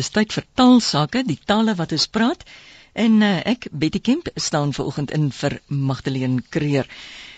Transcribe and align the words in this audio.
Dis 0.00 0.08
tyd 0.14 0.32
vir 0.32 0.44
taalsake, 0.56 1.20
die 1.28 1.36
tale 1.50 1.74
wat 1.76 1.90
ons 1.92 2.06
praat. 2.08 2.44
En 2.96 3.18
uh, 3.20 3.34
ek 3.50 3.66
Betty 3.82 4.00
Kemp 4.00 4.30
staan 4.40 4.72
vanoggend 4.72 5.10
in 5.12 5.26
vir 5.28 5.58
Magdalene 5.68 6.40
Creer. 6.54 6.88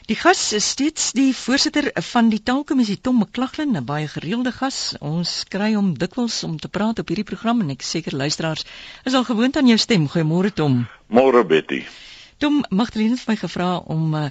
Die 0.07 0.19
gas 0.21 0.45
is 0.55 0.69
steeds 0.75 1.09
die 1.19 1.33
voorsitter 1.35 1.89
van 2.13 2.31
die 2.31 2.39
Taalkommissie 2.39 3.01
Tom 3.03 3.19
McLaughlin, 3.19 3.75
'n 3.81 3.85
baie 3.89 4.07
gereelde 4.15 4.53
gas. 4.55 4.95
Ons 5.01 5.35
kry 5.51 5.73
hom 5.75 5.93
dikwels 5.99 6.39
om 6.47 6.55
te 6.59 6.71
praat 6.71 7.03
op 7.03 7.11
hierdie 7.11 7.27
program 7.33 7.67
en 7.67 7.75
ek 7.75 7.83
seker 7.83 8.15
luisteraars 8.23 8.67
is 9.11 9.19
al 9.19 9.27
gewoond 9.27 9.59
aan 9.59 9.75
jou 9.75 9.79
stem. 9.79 10.07
Goeiemôre 10.15 10.55
Tom. 10.55 10.85
Môre 11.11 11.43
Betty. 11.45 11.83
Tom 12.39 12.63
Magdalene 12.71 13.19
het 13.19 13.27
my 13.27 13.39
gevra 13.43 13.73
om 13.97 14.15
uh, 14.15 14.29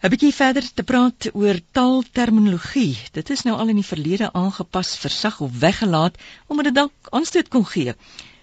'n 0.00 0.08
bietjie 0.08 0.32
verder 0.32 0.64
te 0.74 0.82
praat 0.88 1.26
oor 1.36 1.58
taalterminologie. 1.76 2.96
Dit 3.12 3.30
is 3.34 3.42
nou 3.44 3.56
al 3.60 3.72
in 3.72 3.80
die 3.80 3.88
verlede 3.88 4.30
aangepas, 4.32 4.94
versag 4.96 5.40
of 5.44 5.58
weggelaat 5.64 6.16
omdat 6.46 6.68
dit 6.68 6.74
dalk 6.78 7.10
aanstoot 7.18 7.50
kon 7.52 7.66
gee. 7.72 7.92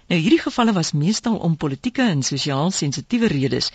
Nou 0.06 0.20
hierdie 0.20 0.38
gevalle 0.44 0.72
was 0.76 0.92
meestal 0.92 1.40
om 1.48 1.56
politieke 1.56 2.06
en 2.12 2.22
sosiaal 2.22 2.70
sensitiewe 2.70 3.26
redes. 3.32 3.72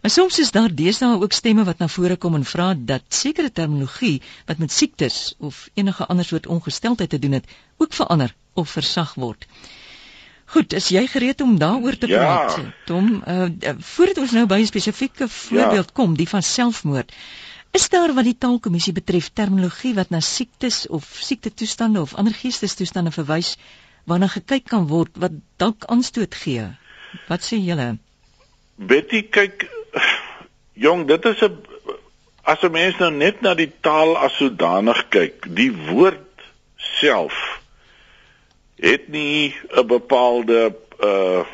Maar 0.00 0.14
soms 0.14 0.38
is 0.38 0.54
daar 0.54 0.74
deesdae 0.74 1.18
ook 1.26 1.32
stemme 1.32 1.64
wat 1.64 1.82
na 1.82 1.88
vore 1.88 2.16
kom 2.16 2.38
en 2.38 2.46
vra 2.52 2.68
dat 2.92 3.02
sekere 3.08 3.50
terminologie 3.52 4.22
wat 4.46 4.62
met 4.62 4.72
siektes 4.72 5.34
of 5.38 5.68
enige 5.74 6.06
ander 6.06 6.24
soort 6.24 6.46
ongesteldheid 6.46 7.10
te 7.10 7.18
doen 7.18 7.32
het, 7.40 7.50
ook 7.76 7.92
verander 7.92 8.34
of 8.52 8.70
versag 8.70 9.14
word. 9.14 9.46
Goed, 10.54 10.72
is 10.78 10.92
jy 10.94 11.02
gereed 11.10 11.40
om 11.42 11.56
daaroor 11.58 11.96
te 11.98 12.06
ja. 12.06 12.20
praat? 12.22 12.58
Tom, 12.86 13.08
uh, 13.26 13.48
voordat 13.94 14.20
ons 14.22 14.34
nou 14.36 14.44
by 14.46 14.60
'n 14.62 14.70
spesifieke 14.70 15.26
voorbeeld 15.28 15.90
ja. 15.90 15.94
kom, 15.98 16.14
die 16.14 16.28
van 16.30 16.42
selfmoord. 16.42 17.10
Is 17.74 17.88
daar 17.90 18.14
wat 18.14 18.24
die 18.24 18.38
taalkommissie 18.38 18.92
betref 18.94 19.32
terminologie 19.34 19.94
wat 19.94 20.10
na 20.14 20.20
siektes 20.20 20.86
of 20.86 21.08
siektetoestande 21.10 22.00
of 22.00 22.14
ander 22.14 22.34
geestesstoestande 22.34 23.10
verwys 23.10 23.56
waarna 24.06 24.28
gekyk 24.30 24.68
kan 24.70 24.86
word 24.86 25.10
wat 25.18 25.34
dalk 25.56 25.84
aanstoot 25.90 26.34
gee? 26.34 26.68
Wat 27.26 27.42
sê 27.42 27.58
julle? 27.58 27.96
Betty, 28.76 29.24
kyk 29.26 29.66
jong, 30.86 31.08
dit 31.10 31.24
is 31.24 31.42
'n 31.42 31.58
as 32.44 32.62
'n 32.62 32.70
mens 32.70 32.98
nou 32.98 33.10
net 33.10 33.42
na 33.42 33.54
die 33.54 33.72
taal 33.80 34.16
as 34.16 34.36
sodanig 34.36 35.08
kyk, 35.08 35.50
die 35.50 35.72
woord 35.90 36.46
self 37.00 37.53
het 38.76 39.08
nie 39.08 39.54
'n 39.70 39.86
bepaalde 39.86 40.74
uh 41.00 41.44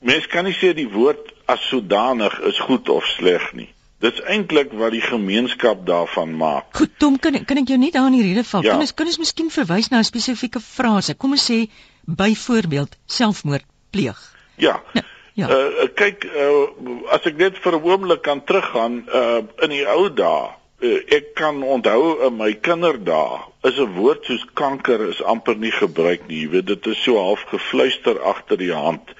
mens 0.00 0.26
kan 0.26 0.44
nie 0.44 0.56
sê 0.56 0.72
die 0.74 0.88
woord 0.88 1.32
as 1.44 1.68
sodanig 1.68 2.38
is 2.40 2.58
goed 2.58 2.88
of 2.88 3.04
sleg 3.04 3.52
nie. 3.52 3.68
Dis 4.00 4.20
eintlik 4.22 4.72
wat 4.72 4.94
die 4.94 5.02
gemeenskap 5.04 5.86
daarvan 5.86 6.36
maak. 6.36 6.70
Goed, 6.72 6.92
Tom, 6.98 7.18
kan 7.18 7.44
kan 7.44 7.60
ek 7.60 7.68
jou 7.68 7.78
net 7.78 7.92
daar 7.92 8.06
in 8.06 8.16
die 8.16 8.22
rede 8.22 8.44
val? 8.44 8.62
Ja. 8.64 8.70
Kan 8.70 8.80
ons 8.80 8.94
kan 8.94 9.06
ons 9.06 9.18
miskien 9.18 9.50
verwys 9.50 9.90
na 9.90 9.98
'n 9.98 10.04
spesifieke 10.04 10.60
frase? 10.60 11.14
Kom 11.14 11.30
ons 11.30 11.50
sê 11.50 11.68
byvoorbeeld 12.04 12.96
selfmoord 13.06 13.64
pleeg. 13.90 14.20
Ja. 14.56 14.82
Nou, 14.92 15.04
ja. 15.34 15.48
Uh 15.48 15.88
kyk, 15.94 16.24
uh 16.24 17.12
as 17.12 17.26
ek 17.28 17.36
net 17.36 17.58
vir 17.58 17.76
'n 17.76 17.84
oomblik 17.84 18.22
kan 18.22 18.44
teruggaan, 18.44 19.04
uh 19.12 19.42
in 19.62 19.70
die 19.70 19.86
ou 19.86 20.08
dae 20.08 20.59
ek 20.80 21.34
kan 21.34 21.62
onthou 21.62 22.26
in 22.26 22.36
my 22.36 22.54
kinderdae 22.54 23.40
is 23.68 23.78
'n 23.78 23.94
woord 23.94 24.24
soos 24.24 24.44
kanker 24.54 25.08
is 25.08 25.22
amper 25.22 25.56
nie 25.56 25.72
gebruik 25.72 26.26
nie. 26.26 26.40
Jy 26.40 26.48
weet 26.48 26.66
dit 26.66 26.86
is 26.86 27.02
so 27.02 27.16
half 27.16 27.42
gefluister 27.52 28.20
agter 28.20 28.56
die 28.56 28.72
hand. 28.72 29.12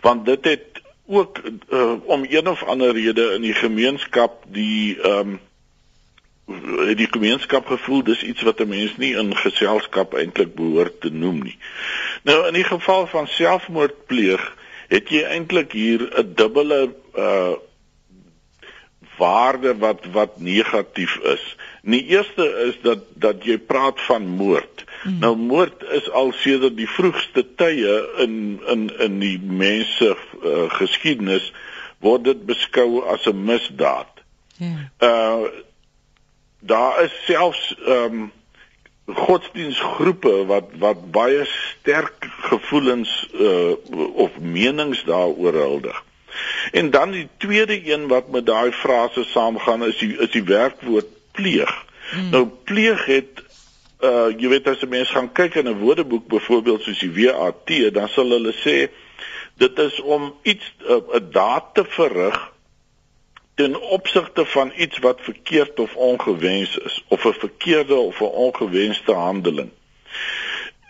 Want 0.00 0.26
dit 0.26 0.44
het 0.44 0.82
ook 1.06 1.40
uh, 1.68 1.94
om 2.04 2.26
een 2.28 2.48
of 2.48 2.62
ander 2.62 2.92
rede 2.92 3.32
in 3.34 3.42
die 3.42 3.54
gemeenskap 3.54 4.44
die 4.48 5.00
ehm 5.02 5.18
um, 5.18 5.40
die 6.98 7.06
gemeenskap 7.10 7.66
gevoel 7.66 8.02
dis 8.02 8.22
iets 8.22 8.42
wat 8.42 8.60
'n 8.60 8.68
mens 8.68 8.96
nie 8.96 9.14
in 9.16 9.36
geselskap 9.36 10.14
eintlik 10.14 10.54
behoort 10.54 11.00
te 11.00 11.10
noem 11.10 11.42
nie. 11.42 11.58
Nou 12.22 12.46
in 12.46 12.54
die 12.54 12.64
geval 12.64 13.06
van 13.06 13.26
selfmoord 13.26 14.06
pleeg, 14.06 14.56
het 14.88 15.08
jy 15.08 15.22
eintlik 15.22 15.72
hier 15.72 16.02
'n 16.18 16.34
dubbele 16.34 16.94
uh 17.14 17.54
waarde 19.20 19.76
wat 19.78 20.06
wat 20.14 20.40
negatief 20.40 21.16
is. 21.34 21.44
Die 21.82 22.04
eerste 22.16 22.46
is 22.68 22.80
dat 22.82 23.04
dat 23.14 23.44
jy 23.44 23.58
praat 23.58 24.00
van 24.08 24.26
moord. 24.40 24.84
Hmm. 25.02 25.18
Nou 25.20 25.36
moord 25.36 25.84
is 25.96 26.10
al 26.10 26.32
sedert 26.36 26.76
die 26.76 26.88
vroegste 26.88 27.44
tye 27.60 27.96
in 28.24 28.60
in 28.68 28.88
in 28.98 29.18
die 29.22 29.38
mense 29.40 30.12
uh, 30.12 30.66
geskiedenis 30.80 31.52
word 32.00 32.24
dit 32.24 32.44
beskou 32.48 33.04
as 33.12 33.26
'n 33.28 33.44
misdaad. 33.44 34.24
Ja. 34.56 34.90
Uh 34.98 35.48
daar 36.60 37.02
is 37.02 37.24
selfs 37.24 37.74
ehm 37.86 38.20
um, 38.20 38.32
godsdienstgroepe 39.14 40.46
wat 40.46 40.68
wat 40.78 41.10
baie 41.10 41.44
sterk 41.44 42.28
gevoelens 42.50 43.28
uh 43.32 43.72
of 44.14 44.38
menings 44.38 45.04
daaroor 45.04 45.54
huldig. 45.54 46.04
En 46.72 46.90
dan 46.90 47.10
die 47.10 47.28
tweede 47.36 47.92
een 47.92 48.08
wat 48.08 48.28
met 48.28 48.46
daai 48.46 48.72
frase 48.72 49.24
saamgaan 49.24 49.84
is 49.84 49.98
die 49.98 50.16
is 50.18 50.30
die 50.30 50.44
werkwoord 50.44 51.06
pleeg. 51.32 51.84
Hmm. 52.10 52.30
Nou 52.30 52.46
pleeg 52.64 53.04
het 53.04 53.42
uh 54.00 54.28
jy 54.36 54.48
weet 54.48 54.68
as 54.68 54.82
'n 54.82 54.88
mens 54.88 55.10
gaan 55.10 55.32
kyk 55.32 55.54
in 55.54 55.68
'n 55.68 55.78
woordeboek 55.78 56.26
byvoorbeeld 56.26 56.82
soos 56.82 56.98
die 56.98 57.12
WAT, 57.12 57.92
dan 57.92 58.08
sal 58.08 58.30
hulle 58.30 58.52
sê 58.52 58.90
dit 59.56 59.78
is 59.78 60.00
om 60.00 60.34
iets 60.42 60.74
uh, 60.88 60.96
'n 60.96 61.02
uh, 61.14 61.32
daad 61.32 61.74
te 61.74 61.84
verrig 61.84 62.52
ten 63.54 63.80
opsigte 63.80 64.46
van 64.46 64.72
iets 64.76 64.98
wat 64.98 65.20
verkeerd 65.20 65.80
of 65.80 65.94
ongewens 65.94 66.78
is 66.78 67.04
of 67.08 67.24
'n 67.24 67.32
verkeerde 67.32 67.94
of 67.94 68.20
'n 68.20 68.24
ongewenste 68.24 69.12
handeling. 69.12 69.70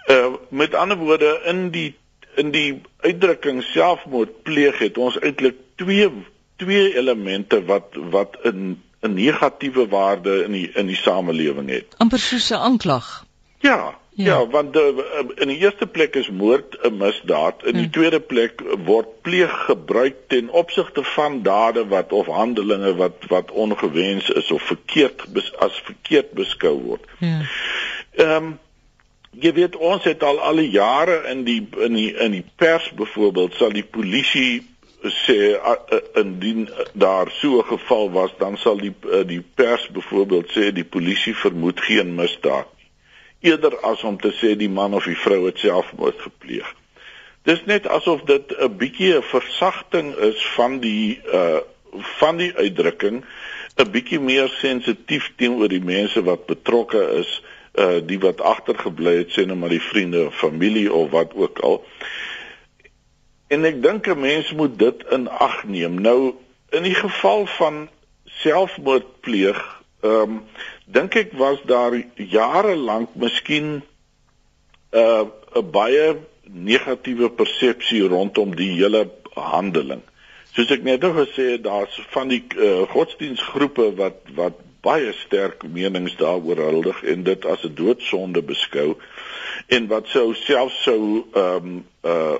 Uh 0.06 0.34
met 0.48 0.74
ander 0.74 0.96
woorde 0.96 1.40
in 1.44 1.70
die 1.70 1.96
in 2.36 2.50
die 2.50 2.80
uitdrukking 3.00 3.62
selfmoord 3.62 4.42
pleeg 4.42 4.78
het 4.78 4.98
ons 4.98 5.18
eintlik 5.18 5.56
twee 5.74 6.10
twee 6.56 6.96
elemente 6.96 7.64
wat 7.64 7.96
wat 8.12 8.36
in 8.42 8.82
'n 9.00 9.14
negatiewe 9.14 9.88
waarde 9.88 10.44
in 10.44 10.52
die 10.52 10.70
in 10.74 10.86
die 10.86 10.96
samelewing 10.96 11.68
het. 11.68 11.94
amper 11.96 12.18
soos 12.18 12.50
'n 12.50 12.54
aanklag. 12.54 13.24
Ja, 13.60 13.98
ja, 14.10 14.24
ja, 14.24 14.46
want 14.46 14.72
de, 14.72 15.34
in 15.34 15.48
die 15.48 15.58
eerste 15.58 15.86
plek 15.86 16.14
is 16.14 16.30
moord 16.30 16.78
'n 16.82 16.96
misdaad, 16.96 17.64
in 17.64 17.72
die 17.72 17.82
hmm. 17.82 17.90
tweede 17.90 18.20
plek 18.20 18.62
word 18.84 19.20
pleeg 19.22 19.64
gebruik 19.64 20.16
ten 20.26 20.48
opsigte 20.48 21.04
van 21.04 21.42
dade 21.42 21.86
wat 21.86 22.12
of 22.12 22.26
handelinge 22.26 22.94
wat 22.94 23.24
wat 23.28 23.50
ongewens 23.50 24.30
is 24.30 24.50
of 24.50 24.62
verkeerd 24.62 25.24
as 25.58 25.82
verkeerd 25.84 26.32
beskou 26.32 26.82
word. 26.82 27.04
Ja. 27.18 27.40
Ehm 28.10 28.44
um, 28.44 28.58
jy 29.30 29.52
weet 29.52 29.76
ons 29.76 30.04
het 30.04 30.22
al 30.22 30.40
al 30.40 30.56
die 30.56 30.70
jare 30.70 31.22
in 31.30 31.44
die 31.44 31.60
in 31.78 31.94
die 31.94 32.10
in 32.16 32.32
die 32.32 32.44
pers 32.56 32.90
byvoorbeeld 32.98 33.54
sal 33.54 33.72
die 33.72 33.86
polisie 33.86 34.66
sê 35.00 35.56
indien 36.20 36.68
daar 36.92 37.30
so 37.30 37.58
'n 37.58 37.64
geval 37.64 38.10
was 38.10 38.30
dan 38.38 38.56
sal 38.56 38.76
die 38.76 38.94
die 39.26 39.40
pers 39.54 39.88
byvoorbeeld 39.88 40.50
sê 40.50 40.72
die 40.72 40.84
polisie 40.84 41.34
vermoed 41.36 41.80
geen 41.80 42.14
misdaad 42.14 42.66
nie. 42.76 42.88
Eerder 43.40 43.78
as 43.80 44.02
om 44.02 44.20
te 44.20 44.32
sê 44.32 44.56
die 44.56 44.68
man 44.68 44.94
of 44.94 45.04
die 45.04 45.16
vrou 45.16 45.46
het 45.46 45.58
selfmoord 45.58 46.20
gepleeg. 46.20 46.74
Dis 47.42 47.64
net 47.64 47.86
asof 47.86 48.22
dit 48.22 48.52
'n 48.58 48.76
bietjie 48.76 49.14
'n 49.14 49.22
versagting 49.22 50.14
is 50.16 50.46
van 50.56 50.78
die 50.80 51.20
uh 51.32 51.60
van 52.20 52.36
die 52.36 52.52
uitdrukking 52.54 53.24
'n 53.76 53.90
bietjie 53.90 54.20
meer 54.20 54.48
sensitief 54.48 55.32
teenoor 55.36 55.68
die 55.68 55.84
mense 55.84 56.22
wat 56.22 56.46
betrokke 56.46 57.02
is 57.18 57.42
uh 57.74 58.00
die 58.06 58.18
wat 58.18 58.40
agtergebly 58.40 59.16
het 59.22 59.32
sê 59.34 59.46
net 59.46 59.58
maar 59.58 59.72
die 59.72 59.82
vriende 59.82 60.26
of 60.26 60.38
familie 60.38 60.92
of 60.92 61.10
wat 61.10 61.34
ook 61.34 61.58
al. 61.58 61.84
En 63.48 63.64
ek 63.64 63.82
dink 63.82 64.06
'n 64.06 64.20
mens 64.20 64.52
moet 64.52 64.78
dit 64.78 65.04
in 65.10 65.28
ag 65.28 65.64
neem. 65.64 66.00
Nou 66.00 66.34
in 66.70 66.82
die 66.82 66.94
geval 66.94 67.46
van 67.46 67.88
selfmoord 68.24 69.20
pleeg, 69.20 69.58
ehm 70.00 70.20
um, 70.22 70.42
dink 70.86 71.14
ek 71.14 71.32
was 71.32 71.62
daar 71.64 71.94
jare 72.14 72.76
lank 72.76 73.14
miskien 73.14 73.82
uh 74.90 75.24
'n 75.54 75.70
baie 75.70 76.16
negatiewe 76.42 77.30
persepsie 77.30 78.02
rondom 78.08 78.54
die 78.56 78.72
hele 78.78 79.10
handeling. 79.34 80.02
Soos 80.54 80.70
ek 80.74 80.82
net 80.82 81.04
nou 81.04 81.12
gesê 81.14 81.52
het, 81.54 81.62
daar's 81.62 81.94
van 82.10 82.28
die 82.28 82.42
uh, 82.56 82.82
godsdienstgroepe 82.90 83.94
wat 83.98 84.32
wat 84.34 84.58
baie 84.80 85.12
sterk 85.12 85.64
menings 85.68 86.16
daaroor 86.16 86.56
huldig 86.56 87.02
en 87.02 87.22
dit 87.22 87.44
as 87.46 87.64
'n 87.64 87.74
doodsonde 87.74 88.42
beskou 88.42 88.96
en 89.66 89.86
wat 89.86 90.06
sou 90.06 90.34
self 90.34 90.72
sou 90.72 91.24
ehm 91.32 91.66
um, 91.66 91.84
uh 92.04 92.38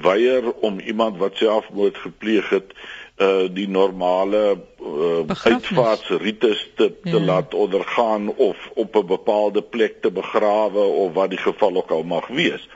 weier 0.00 0.52
om 0.52 0.78
iemand 0.78 1.18
wat 1.18 1.36
selfmoord 1.36 1.96
gepleeg 1.96 2.48
het 2.48 2.72
uh 3.20 3.48
die 3.52 3.68
normale 3.68 4.60
uh, 4.80 5.34
uitvaartsrites 5.44 6.68
te 6.76 6.92
te 7.02 7.18
ja. 7.18 7.20
laat 7.20 7.54
ondergaan 7.54 8.28
of 8.36 8.70
op 8.74 8.96
'n 8.96 9.06
bepaalde 9.06 9.62
plek 9.62 10.00
te 10.00 10.10
begrawe 10.10 10.80
of 10.80 11.12
wat 11.12 11.30
die 11.30 11.38
geval 11.38 11.76
ook 11.76 11.90
al 11.90 12.02
mag 12.02 12.26
wees. 12.26 12.68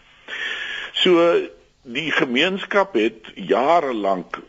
So 0.92 1.34
die 1.82 2.10
gemeenskap 2.10 2.94
het 2.94 3.32
jare 3.34 3.94
lank 3.94 4.42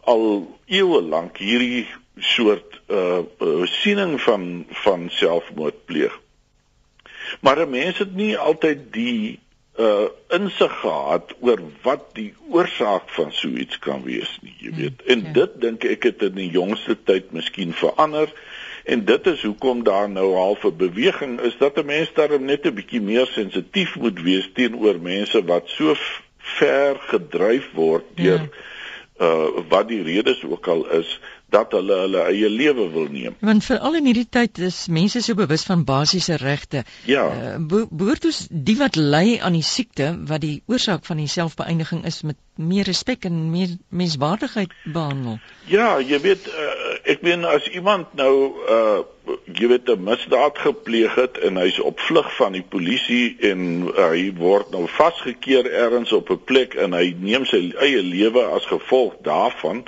al 0.00 0.58
eeue 0.66 1.02
lank 1.02 1.36
hierdie 1.36 1.88
soort 2.16 2.73
uh, 2.88 3.18
uh 3.40 3.66
siening 3.66 4.20
van 4.20 4.66
van 4.84 5.08
selfmoord 5.10 5.84
pleeg. 5.84 6.20
Maar 7.40 7.66
'n 7.66 7.70
mens 7.70 7.98
het 7.98 8.14
nie 8.14 8.38
altyd 8.38 8.92
die 8.92 9.40
uh 9.78 10.06
insig 10.28 10.80
gehad 10.80 11.34
oor 11.40 11.60
wat 11.82 12.02
die 12.14 12.34
oorsaak 12.48 13.08
van 13.10 13.32
so 13.32 13.48
iets 13.48 13.78
kan 13.78 14.02
wees 14.02 14.38
nie, 14.42 14.54
jy 14.58 14.68
hmm, 14.68 14.80
weet. 14.80 15.02
En 15.02 15.24
ja. 15.24 15.32
dit 15.32 15.56
dink 15.60 15.84
ek 15.84 16.02
het 16.02 16.22
in 16.22 16.36
die 16.38 16.50
jongste 16.50 16.94
tyd 17.04 17.32
miskien 17.34 17.72
verander 17.74 18.30
en 18.84 19.02
dit 19.04 19.26
is 19.26 19.42
hoekom 19.42 19.82
daar 19.82 20.10
nou 20.10 20.34
half 20.34 20.64
'n 20.64 20.76
beweging 20.76 21.40
is 21.40 21.56
dat 21.58 21.76
'n 21.76 21.86
mens 21.86 22.12
daarom 22.14 22.44
net 22.44 22.66
'n 22.66 22.74
bietjie 22.74 23.00
meer 23.00 23.26
sensitief 23.26 23.96
moet 23.96 24.22
wees 24.22 24.50
teenoor 24.54 25.00
mense 25.00 25.44
wat 25.44 25.68
so 25.68 25.94
ver 26.38 26.96
gedryf 27.00 27.66
word 27.72 28.04
deur 28.14 28.46
ja. 28.46 29.26
uh 29.26 29.64
wat 29.68 29.88
die 29.88 30.02
redes 30.02 30.44
ook 30.44 30.66
al 30.66 30.86
is 30.90 31.20
dat 31.52 31.72
hulle 31.76 31.96
hulle 32.04 32.22
eie 32.30 32.48
lewe 32.50 32.88
wil 32.90 33.08
neem. 33.10 33.36
Want 33.44 33.64
veral 33.64 33.98
in 34.00 34.08
hierdie 34.10 34.28
tyd 34.30 34.58
is 34.58 34.86
mense 34.88 35.22
so 35.22 35.38
bewus 35.38 35.64
van 35.68 35.84
basiese 35.84 36.38
regte. 36.40 36.84
Ja. 37.10 37.26
Uh, 37.28 37.84
behoort 37.90 38.24
ons 38.30 38.46
die 38.50 38.76
wat 38.80 38.96
ly 38.96 39.38
aan 39.40 39.58
die 39.58 39.66
siekte 39.66 40.10
wat 40.30 40.42
die 40.44 40.62
oorsaak 40.66 41.06
van 41.06 41.22
die 41.22 41.30
selfbeëindiging 41.30 42.04
is 42.10 42.22
met 42.26 42.40
meer 42.54 42.86
respek 42.86 43.26
en 43.28 43.50
meer 43.50 43.76
menswaardigheid 43.88 44.74
behandel. 44.84 45.38
Ja, 45.70 45.98
jy 45.98 46.20
weet 46.22 46.46
uh, 46.50 46.70
ek 47.14 47.24
meen 47.26 47.44
as 47.48 47.66
iemand 47.72 48.14
nou 48.18 48.34
uh 48.68 49.02
jy 49.56 49.68
weet 49.70 49.88
'n 49.88 50.04
misdaad 50.04 50.58
gepleeg 50.60 51.14
het 51.16 51.38
en 51.38 51.56
hy's 51.56 51.78
op 51.80 52.00
vlug 52.00 52.28
van 52.36 52.52
die 52.52 52.64
polisie 52.74 53.36
en 53.40 53.88
uh, 53.88 54.08
hy 54.12 54.32
word 54.36 54.70
nou 54.70 54.84
vasgekeer 54.88 55.70
ergens 55.70 56.12
op 56.12 56.30
'n 56.30 56.44
plek 56.44 56.74
en 56.74 56.92
hy 56.92 57.14
neem 57.18 57.46
sy 57.48 57.72
eie 57.80 58.02
lewe 58.02 58.44
as 58.44 58.66
gevolg 58.68 59.16
daarvan 59.22 59.84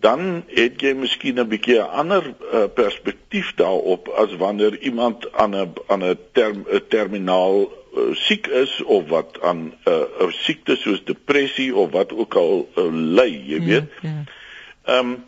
dan 0.00 0.44
het 0.46 0.80
jy 0.80 0.92
miskien 0.94 1.40
'n 1.40 1.48
bietjie 1.48 1.78
'n 1.78 1.90
ander 2.02 2.34
uh, 2.52 2.64
perspektief 2.74 3.54
daarop 3.54 4.08
as 4.08 4.36
wanneer 4.36 4.78
iemand 4.78 5.32
aan 5.32 5.56
'n 5.56 5.72
aan 5.86 6.04
'n 6.04 6.18
term 6.32 6.66
'n 6.70 6.82
terminaal 6.88 7.72
uh, 7.96 8.14
siek 8.14 8.46
is 8.46 8.82
of 8.82 9.08
wat 9.08 9.40
aan 9.42 9.58
'n 9.58 9.90
uh, 9.90 10.26
'n 10.26 10.32
siekte 10.32 10.76
soos 10.76 11.04
depressie 11.04 11.74
of 11.74 11.90
wat 11.90 12.12
ook 12.12 12.34
al 12.34 12.68
uh, 12.76 12.84
ly, 12.92 13.42
jy 13.46 13.60
ja, 13.60 13.64
weet. 13.64 13.90
Ja. 14.02 14.08
Ehm 14.84 14.94
ja. 14.94 14.98
um, 14.98 15.24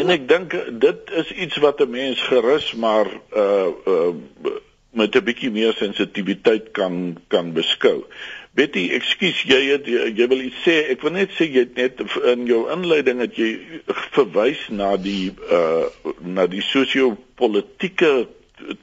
en 0.00 0.10
ek 0.10 0.28
dink 0.28 0.54
dit 0.80 1.10
is 1.10 1.30
iets 1.30 1.56
wat 1.56 1.80
'n 1.80 1.90
mens 1.90 2.20
gerus 2.22 2.72
maar 2.72 3.06
uh, 3.36 3.68
uh 3.86 4.14
met 4.94 5.16
'n 5.16 5.24
bietjie 5.24 5.50
meer 5.50 5.72
sensitiwiteit 5.72 6.70
kan 6.70 7.16
kan 7.28 7.52
beskou. 7.52 8.04
Betty, 8.54 8.84
ekskuus, 8.94 9.40
jy 9.50 9.60
het 9.72 9.88
jy, 9.90 10.12
jy 10.14 10.26
wil 10.30 10.44
iets 10.46 10.62
sê. 10.62 10.76
Ek 10.92 11.02
wil 11.02 11.16
net 11.16 11.32
sê 11.34 11.48
jy 11.48 11.64
het 11.64 11.78
net 11.78 12.02
in 12.30 12.44
jou 12.46 12.60
inleiding 12.70 13.18
het 13.24 13.34
jy 13.38 13.50
verwys 14.14 14.60
na 14.70 14.92
die 15.00 15.32
uh 15.50 15.90
na 16.22 16.46
die 16.50 16.62
sosio-politieke 16.62 18.12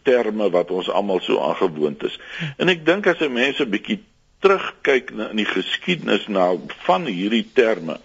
terme 0.04 0.50
wat 0.52 0.74
ons 0.76 0.90
almal 0.92 1.22
so 1.24 1.40
aangewoond 1.40 2.04
is. 2.10 2.18
En 2.60 2.72
ek 2.74 2.84
dink 2.86 3.08
as 3.08 3.24
'n 3.24 3.32
mens 3.32 3.62
'n 3.64 3.72
bietjie 3.72 4.02
terugkyk 4.44 5.16
na 5.16 5.30
in 5.32 5.40
die 5.40 5.48
geskiedenis 5.48 6.28
na 6.28 6.52
van 6.84 7.06
hierdie 7.06 7.48
terme, 7.54 8.00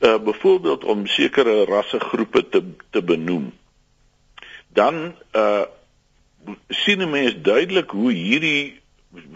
uh 0.00 0.18
byvoorbeeld 0.18 0.84
om 0.84 1.06
sekere 1.06 1.64
rassegroepe 1.64 2.48
te 2.48 2.62
te 2.90 3.02
benoem, 3.02 3.52
dan 4.72 5.12
uh 5.34 5.64
sien 6.70 7.02
'n 7.02 7.10
mens 7.10 7.34
duidelik 7.42 7.90
hoe 7.90 8.12
hierdie 8.12 8.80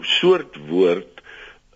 soort 0.01 0.57
woord 0.67 1.10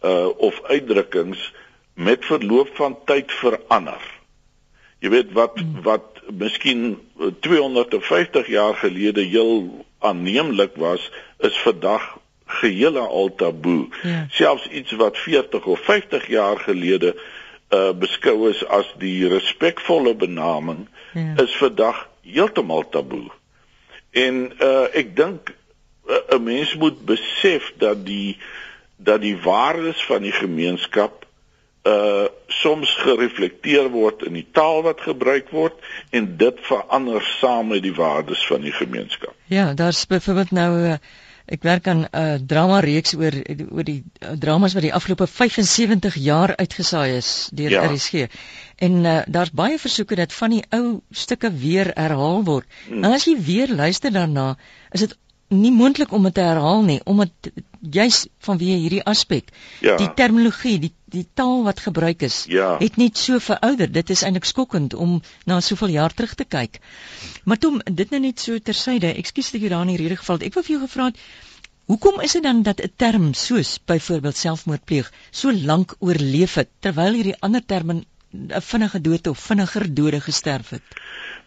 uh 0.05 0.27
of 0.37 0.61
uitdrukkings 0.63 1.53
met 1.93 2.25
verloop 2.25 2.69
van 2.75 2.97
tyd 3.05 3.31
verander. 3.31 4.01
Jy 4.99 5.09
weet 5.09 5.31
wat 5.31 5.59
hmm. 5.59 5.81
wat 5.85 6.21
miskien 6.33 6.97
250 7.39 8.47
jaar 8.47 8.75
gelede 8.75 9.21
heel 9.21 9.85
aanneemlik 9.99 10.75
was, 10.75 11.11
is 11.37 11.57
vandag 11.57 12.17
geheel 12.45 12.97
al 12.97 13.35
taboe. 13.35 13.87
Ja. 14.03 14.25
Selfs 14.29 14.67
iets 14.67 14.91
wat 14.91 15.17
40 15.17 15.65
of 15.65 15.79
50 15.79 16.27
jaar 16.27 16.59
gelede 16.59 17.15
uh 17.73 17.93
beskou 17.97 18.49
is 18.49 18.61
as 18.67 18.91
die 19.01 19.27
respekvolle 19.27 20.15
benaming, 20.15 20.87
ja. 21.13 21.33
is 21.43 21.55
vandag 21.57 22.07
heeltemal 22.21 22.89
taboe. 22.89 23.29
En 24.11 24.51
uh 24.61 24.85
ek 24.93 25.15
dink 25.15 25.49
uh, 26.07 26.37
'n 26.37 26.43
mens 26.43 26.75
moet 26.75 27.05
besef 27.05 27.73
dat 27.77 28.05
die 28.05 28.37
uh 28.37 28.43
dat 28.97 29.21
die 29.21 29.37
waardes 29.37 30.05
van 30.05 30.21
die 30.21 30.35
gemeenskap 30.35 31.25
uh 31.85 32.25
soms 32.47 32.89
gereflekteer 32.97 33.91
word 33.93 34.23
in 34.25 34.33
die 34.33 34.47
taal 34.57 34.81
wat 34.85 35.01
gebruik 35.05 35.51
word 35.53 35.73
en 36.09 36.31
dit 36.37 36.61
verander 36.65 37.21
saam 37.39 37.67
met 37.73 37.83
die 37.83 37.93
waardes 37.93 38.41
van 38.47 38.61
die 38.65 38.73
gemeenskap. 38.73 39.35
Ja, 39.53 39.73
daar's 39.73 40.05
byvoorbeeld 40.09 40.51
nou 40.51 40.71
uh, 40.81 40.95
ek 41.45 41.61
werk 41.61 41.87
aan 41.87 42.05
'n 42.05 42.07
uh, 42.17 42.37
drama 42.47 42.79
reeks 42.79 43.13
oor 43.13 43.35
oor 43.69 43.83
die 43.85 44.01
uh, 44.01 44.33
dramas 44.39 44.73
wat 44.73 44.81
die 44.81 44.93
afgelope 44.93 45.27
75 45.27 46.15
jaar 46.15 46.55
uitgesaai 46.55 47.17
is 47.17 47.49
deur 47.53 47.69
ja. 47.69 47.85
RSG. 47.85 48.25
En 48.75 49.03
uh, 49.03 49.21
daar's 49.27 49.51
baie 49.51 49.77
versoeke 49.79 50.15
dat 50.15 50.33
van 50.33 50.49
die 50.49 50.63
ou 50.69 51.01
stukke 51.11 51.51
weer 51.53 51.91
herhaal 51.93 52.43
word. 52.43 52.65
Hmm. 52.87 52.99
Nou 52.99 53.13
as 53.13 53.25
jy 53.29 53.37
weer 53.37 53.69
luister 53.69 54.11
daarna, 54.11 54.55
is 54.91 55.05
dit 55.05 55.17
nie 55.53 55.71
moontlik 55.71 56.11
om 56.11 56.23
dit 56.23 56.33
te 56.33 56.41
herhaal 56.41 56.83
nie 56.83 56.99
omdat 57.05 57.49
juis 57.93 58.25
vanweë 58.47 58.77
hierdie 58.81 59.03
aspek 59.05 59.51
ja. 59.81 59.95
die 59.97 60.09
terminologie 60.17 60.77
die 60.79 60.93
die 61.15 61.25
taal 61.33 61.61
wat 61.63 61.79
gebruik 61.79 62.25
is 62.25 62.43
ja. 62.49 62.75
het 62.79 62.97
net 62.97 63.17
so 63.17 63.39
verouder 63.39 63.91
dit 63.91 64.09
is 64.09 64.23
eintlik 64.25 64.47
skokkend 64.49 64.93
om 64.93 65.21
na 65.45 65.59
soveel 65.61 65.93
jaar 65.95 66.13
terug 66.13 66.33
te 66.35 66.47
kyk 66.49 66.79
maar 67.43 67.61
toe 67.61 67.77
dit 67.85 68.09
nou 68.11 68.21
net 68.25 68.41
so 68.41 68.57
tersyde 68.59 69.13
ekskuus 69.13 69.51
dat 69.53 69.61
jy 69.61 69.69
daar 69.69 69.85
in 69.85 69.93
die 69.93 70.01
rede 70.01 70.17
geval 70.17 70.41
het 70.41 70.49
ek 70.49 70.57
wou 70.57 70.65
vir 70.65 70.75
jou 70.77 70.81
gevra 70.87 71.11
het 71.11 71.21
hoekom 71.93 72.19
is 72.25 72.33
dit 72.33 72.43
dan 72.43 72.63
dat 72.65 72.81
'n 72.81 72.91
term 72.97 73.33
soos 73.33 73.77
byvoorbeeld 73.85 74.37
selfmoordpleeg 74.37 75.11
so 75.31 75.53
lank 75.53 75.95
oorleef 75.99 76.55
het 76.55 76.69
terwyl 76.79 77.13
hierdie 77.13 77.39
ander 77.39 77.65
terme 77.65 78.01
'n 78.49 78.61
vinnige 78.61 79.01
dood 79.01 79.27
of 79.27 79.39
vinniger 79.39 79.93
dode 79.93 80.21
gesterf 80.21 80.69
het 80.69 80.83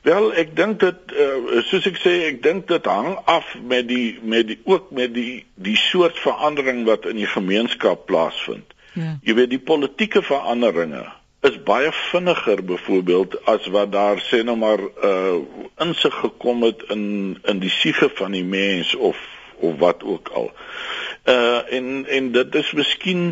Wel, 0.06 0.30
ek 0.38 0.54
dink 0.56 0.78
dit 0.80 1.12
uh, 1.18 1.60
soos 1.66 1.86
ek 1.90 1.96
sê, 1.98 2.12
ek 2.28 2.42
dink 2.44 2.68
dit 2.70 2.86
hang 2.86 3.16
af 3.26 3.48
met 3.66 3.88
die 3.88 4.18
met 4.22 4.46
die 4.46 4.58
ook 4.64 4.92
met 4.94 5.10
die 5.14 5.44
die 5.58 5.76
soort 5.76 6.18
verandering 6.22 6.84
wat 6.86 7.08
in 7.10 7.18
die 7.18 7.26
gemeenskap 7.28 8.06
plaasvind. 8.06 8.76
Ja. 8.94 9.16
Jy 9.26 9.34
weet 9.40 9.50
die 9.50 9.62
politieke 9.62 10.22
veranderinge 10.22 11.02
is 11.46 11.58
baie 11.66 11.90
vinniger 12.10 12.62
byvoorbeeld 12.66 13.36
as 13.50 13.66
wat 13.74 13.92
daar 13.94 14.22
sê 14.26 14.40
nou 14.46 14.56
maar 14.58 14.80
uh 14.82 15.36
insig 15.82 16.14
gekom 16.22 16.62
het 16.66 16.82
in 16.94 17.02
in 17.50 17.60
die 17.62 17.70
siege 17.70 18.10
van 18.20 18.34
die 18.38 18.46
mens 18.46 18.94
of 18.94 19.18
of 19.58 19.76
wat 19.82 20.06
ook 20.06 20.30
al. 20.34 20.50
Uh 21.26 21.60
en 21.74 22.06
en 22.06 22.32
dit 22.38 22.58
is 22.62 22.72
miskien 22.72 23.28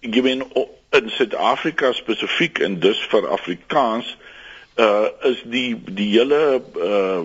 jy 0.00 0.22
weet 0.28 0.44
in 0.92 1.10
Suid-Afrika 1.10 1.92
spesifiek 1.92 2.58
en 2.58 2.78
dus 2.80 3.00
vir 3.12 3.28
Afrikaans 3.28 4.16
uh 4.80 5.08
is 5.28 5.40
die 5.44 5.76
die 5.84 6.10
hele 6.18 6.62
uh 6.76 7.22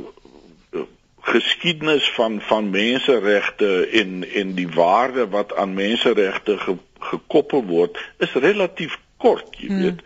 geskiedenis 1.27 2.07
van 2.15 2.39
van 2.41 2.69
menseregte 2.69 3.87
en 4.01 4.23
en 4.33 4.53
die 4.55 4.69
waarde 4.75 5.27
wat 5.27 5.55
aan 5.55 5.73
menseregte 5.73 6.57
ge, 6.57 6.77
gekoppel 6.99 7.65
word 7.67 7.99
is 8.23 8.31
relatief 8.33 8.95
kort, 9.17 9.59
jy 9.59 9.67
hmm. 9.67 9.81
weet. 9.83 10.01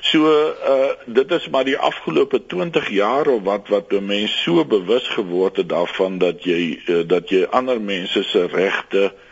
So 0.00 0.32
uh 0.72 0.88
dit 1.06 1.36
is 1.36 1.48
maar 1.52 1.68
die 1.68 1.78
afgelope 1.78 2.40
20 2.46 2.88
jaar 2.90 3.28
of 3.28 3.44
wat 3.44 3.68
wat 3.68 3.92
mense 4.00 4.40
so 4.40 4.64
bewus 4.64 5.08
geword 5.18 5.56
het 5.56 5.68
daarvan 5.68 6.18
dat 6.18 6.44
jy 6.44 6.80
uh, 6.86 7.04
dat 7.04 7.28
jy 7.28 7.44
ander 7.50 7.80
mense 7.80 8.24
se 8.24 8.46
regte 8.52 9.10
uh 9.12 9.24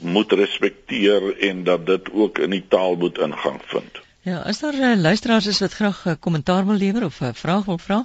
moet 0.00 0.32
respekteer 0.32 1.38
en 1.48 1.64
dat 1.64 1.86
dit 1.86 2.12
ook 2.12 2.38
in 2.38 2.50
die 2.50 2.64
taal 2.68 2.96
moet 2.96 3.18
ingang 3.18 3.60
vind. 3.66 4.04
Ja, 4.24 4.38
as 4.40 4.58
daar 4.62 4.74
uh, 4.74 4.96
luisteraars 4.96 5.46
is 5.46 5.58
wat 5.60 5.72
graag 5.72 6.04
'n 6.04 6.08
uh, 6.08 6.14
kommentaar 6.20 6.66
wil 6.66 6.76
lewer 6.76 7.04
of 7.04 7.20
'n 7.20 7.24
uh, 7.24 7.30
vraag 7.32 7.64
wil 7.64 7.78
vra, 7.78 8.04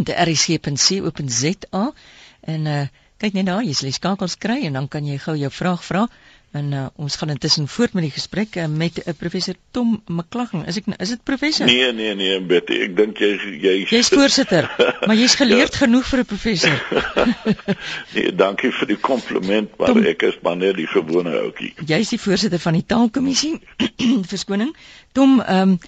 en 2.41 2.67
uh, 2.67 2.87
kyk 3.17 3.33
net 3.33 3.47
daar, 3.47 3.63
jy 3.65 3.73
sal 3.73 3.89
die 3.89 3.95
skakels 3.97 4.37
kry 4.39 4.65
en 4.67 4.73
dan 4.73 4.89
kan 4.89 5.07
jy 5.07 5.19
gou 5.19 5.37
jou 5.37 5.51
vraag 5.51 5.85
vra. 5.85 6.09
En 6.51 6.73
uh, 6.73 6.87
ons 6.95 7.17
gaan 7.17 7.29
intussen 7.29 7.69
voort 7.69 7.93
met 7.93 8.07
die 8.07 8.13
gesprek 8.13 8.55
uh, 8.57 8.67
met 8.67 8.99
uh, 8.99 9.13
professor 9.19 9.55
Tom 9.71 10.03
McLaggen. 10.07 10.65
Is 10.71 10.79
ek 10.81 10.87
is 10.97 11.13
dit 11.13 11.23
professor? 11.23 11.67
Nee, 11.67 11.93
nee, 11.93 12.15
nee, 12.15 12.39
Betty, 12.41 12.79
ek 12.87 12.95
dink 12.97 13.21
jy 13.21 13.33
jy 13.65 13.75
Jy's 13.91 14.09
voorsitter, 14.19 14.71
maar 15.05 15.19
jy's 15.19 15.35
geleerd 15.37 15.75
ja. 15.75 15.83
genoeg 15.85 16.07
vir 16.09 16.23
'n 16.23 16.29
professor. 16.31 16.79
nee, 18.15 18.33
dankie 18.33 18.73
vir 18.79 18.93
die 18.95 19.01
kompliment, 19.11 19.77
maar 19.77 19.93
Tom, 19.93 20.03
ek 20.07 20.25
is 20.31 20.41
maar 20.47 20.57
net 20.57 20.79
die 20.81 20.89
gewone 20.89 21.35
ouetjie. 21.43 21.75
Jy's 21.85 22.15
die 22.15 22.23
voorsitter 22.23 22.63
van 22.63 22.81
die 22.81 22.87
taalkommissie. 22.87 23.57
Verskoning. 24.33 24.73
Tom, 25.13 25.41
ehm 25.43 25.77
um, 25.77 25.79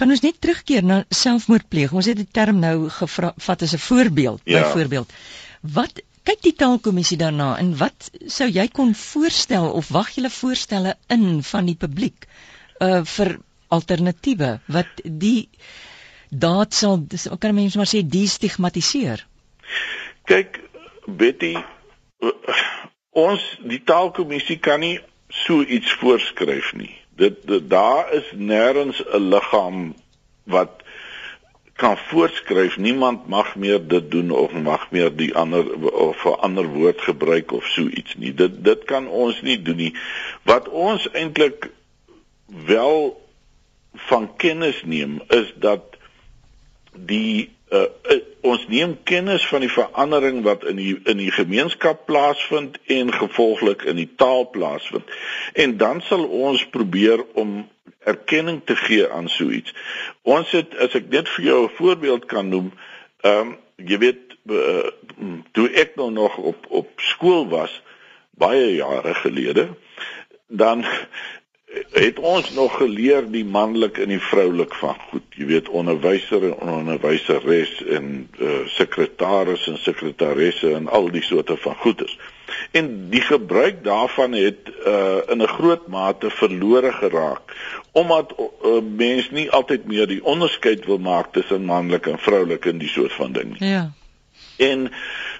kan 0.00 0.08
ons 0.08 0.22
net 0.24 0.38
terugkeer 0.40 0.84
na 0.84 1.02
selfmoordpleeg. 1.12 1.92
Ons 1.92 2.06
het 2.08 2.16
die 2.16 2.28
term 2.32 2.62
nou 2.62 2.88
gevat 2.88 3.62
as 3.66 3.74
'n 3.76 3.84
voorbeeld, 3.84 4.40
ja. 4.44 4.62
byvoorbeeld. 4.62 5.12
Wat 5.60 6.00
kyk 6.30 6.42
die 6.46 6.54
taalkommissie 6.62 7.18
daarna 7.18 7.56
en 7.58 7.74
wat 7.80 8.10
sou 8.30 8.46
jy 8.46 8.68
kon 8.70 8.94
voorstel 8.94 9.70
of 9.80 9.90
wag 9.94 10.12
julle 10.14 10.30
voorstelle 10.30 10.94
in 11.16 11.42
van 11.52 11.66
die 11.66 11.78
publiek 11.84 12.28
uh 12.86 13.02
vir 13.16 13.36
alternatiewe 13.74 14.52
wat 14.76 15.02
die 15.04 15.48
daad 16.30 16.74
sal 16.74 17.02
kan 17.42 17.54
mense 17.54 17.78
maar 17.78 17.90
sê 17.90 18.02
destigmatiseer 18.16 19.26
kyk 20.30 20.60
Betty 21.20 21.54
ons 23.10 23.42
die 23.66 23.80
taalkommissie 23.82 24.58
kan 24.62 24.80
nie 24.84 24.98
so 25.30 25.62
iets 25.62 25.92
voorskryf 26.00 26.72
nie. 26.74 26.92
Dit, 27.16 27.42
dit 27.46 27.66
daar 27.70 28.12
is 28.14 28.26
nêrens 28.34 29.00
'n 29.02 29.30
liggaam 29.30 29.94
wat 30.44 30.82
kan 31.80 31.96
voorskryf 31.96 32.76
niemand 32.76 33.26
mag 33.26 33.54
meer 33.56 33.80
dit 33.88 34.10
doen 34.10 34.30
of 34.30 34.52
mag 34.52 34.90
meer 34.90 35.08
die 35.16 35.34
ander 35.34 35.64
of 35.92 36.24
'n 36.24 36.40
ander 36.46 36.66
woord 36.68 37.00
gebruik 37.00 37.52
of 37.52 37.64
so 37.66 37.88
iets 37.88 38.14
nie. 38.14 38.34
Dit 38.34 38.64
dit 38.64 38.84
kan 38.84 39.08
ons 39.08 39.40
nie 39.42 39.62
doen 39.62 39.76
nie. 39.76 39.94
Wat 40.42 40.68
ons 40.68 41.10
eintlik 41.10 41.70
wel 42.66 43.20
van 43.94 44.36
kennis 44.36 44.82
neem 44.84 45.22
is 45.28 45.52
dat 45.56 45.96
die 46.92 47.50
uh, 47.70 47.80
uh, 48.10 48.20
ons 48.40 48.66
neem 48.68 48.96
kennis 49.02 49.46
van 49.46 49.60
die 49.60 49.72
verandering 49.72 50.42
wat 50.42 50.64
in 50.64 50.76
die 50.76 51.00
in 51.04 51.16
die 51.16 51.30
gemeenskap 51.30 52.06
plaasvind 52.06 52.78
en 52.86 53.12
gevolglik 53.12 53.82
in 53.82 53.96
die 53.96 54.10
taal 54.16 54.50
plaasvind. 54.50 55.04
En 55.52 55.76
dan 55.76 56.00
sal 56.00 56.24
ons 56.24 56.66
probeer 56.66 57.24
om 57.34 57.68
erkenning 58.04 58.60
te 58.64 58.76
gee 58.76 59.08
aan 59.08 59.28
so 59.28 59.50
iets. 59.50 59.74
Ons 60.22 60.50
het 60.50 60.76
as 60.76 60.94
ek 60.94 61.10
dit 61.10 61.28
vir 61.28 61.44
jou 61.44 61.64
'n 61.64 61.76
voorbeeld 61.76 62.24
kan 62.24 62.48
noem, 62.48 62.72
ehm 63.20 63.48
um, 63.48 63.56
jy 63.76 63.98
weet 63.98 64.36
uh, 64.46 64.88
toe 65.52 65.68
ek 65.70 65.96
nou 65.96 66.10
nog 66.10 66.36
op 66.36 66.66
op 66.68 66.88
skool 66.96 67.48
was 67.48 67.82
baie 68.30 68.74
jare 68.74 69.14
gelede, 69.14 69.68
dan 70.46 70.84
het 71.92 72.18
ons 72.18 72.50
nog 72.50 72.76
geleer 72.76 73.30
die 73.30 73.44
manlik 73.44 73.98
en 73.98 74.08
die 74.08 74.22
vroulik 74.22 74.74
van 74.74 74.96
goed. 75.10 75.22
Jy 75.38 75.46
weet 75.46 75.68
onderwyser 75.68 76.44
en 76.44 76.56
onderwyseres 76.58 77.76
en 77.84 78.28
uh, 78.38 78.66
sekretaris 78.66 79.68
en 79.70 79.78
sekretaresse 79.78 80.72
en 80.74 80.88
al 80.88 81.10
die 81.14 81.22
soorte 81.22 81.56
van 81.56 81.76
goeders. 81.84 82.18
En 82.70 83.08
die 83.10 83.20
gebruik 83.20 83.84
daarvan 83.84 84.32
het 84.32 84.70
uh, 84.86 85.16
in 85.28 85.42
'n 85.42 85.46
groot 85.46 85.86
mate 85.86 86.30
verlore 86.30 86.92
geraak 86.92 87.40
omdat 87.92 88.34
uh, 88.38 88.70
mens 88.96 89.30
nie 89.30 89.50
altyd 89.50 89.86
meer 89.86 90.06
die 90.06 90.24
onderskeid 90.24 90.84
wil 90.86 90.98
maak 90.98 91.32
tussen 91.32 91.64
manlik 91.64 92.06
en 92.06 92.18
vroulik 92.18 92.64
in 92.64 92.78
die 92.78 92.88
soort 92.88 93.12
van 93.12 93.32
ding 93.32 93.58
nie. 93.58 93.68
Ja. 93.68 93.92
En 94.60 94.92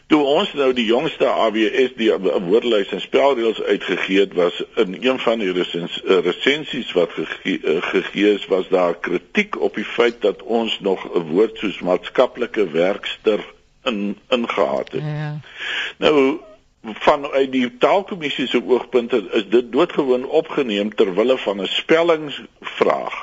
toe 0.07 0.23
ons 0.25 0.53
nou 0.53 0.73
die 0.75 0.85
jongste 0.89 1.27
AWS 1.29 1.93
die 1.97 2.11
woordelys 2.19 2.93
en 2.97 3.01
spelreëls 3.01 3.61
uitgegee 3.63 4.21
het 4.21 4.33
was 4.35 4.63
in 4.81 4.97
een 5.01 5.19
van 5.19 5.39
die 5.39 5.53
resens, 5.53 6.01
uh, 6.05 6.19
resensies 6.25 6.93
wat 6.97 7.13
gegee, 7.13 7.61
uh, 7.63 7.77
gegee 7.93 8.35
is 8.35 8.47
was 8.47 8.69
daar 8.69 8.97
kritiek 8.99 9.61
op 9.61 9.75
die 9.75 9.85
feit 9.85 10.23
dat 10.23 10.43
ons 10.43 10.81
nog 10.81 11.05
'n 11.15 11.27
woord 11.31 11.59
soos 11.59 11.81
maatskaplike 11.81 12.71
werkster 12.71 13.45
in 13.85 14.19
ingehaat 14.29 14.93
het. 14.93 15.03
Ja. 15.03 15.41
Nou 15.99 16.41
vanuit 16.83 17.53
die 17.53 17.77
taalkommissie 17.79 18.47
se 18.49 18.63
oogpunt 18.67 19.13
is 19.13 19.49
dit 19.49 19.73
doodgewoon 19.73 20.25
opgeneem 20.25 20.95
ter 20.95 21.15
wille 21.15 21.39
van 21.39 21.61
'n 21.61 21.67
spellingsvraag. 21.67 23.17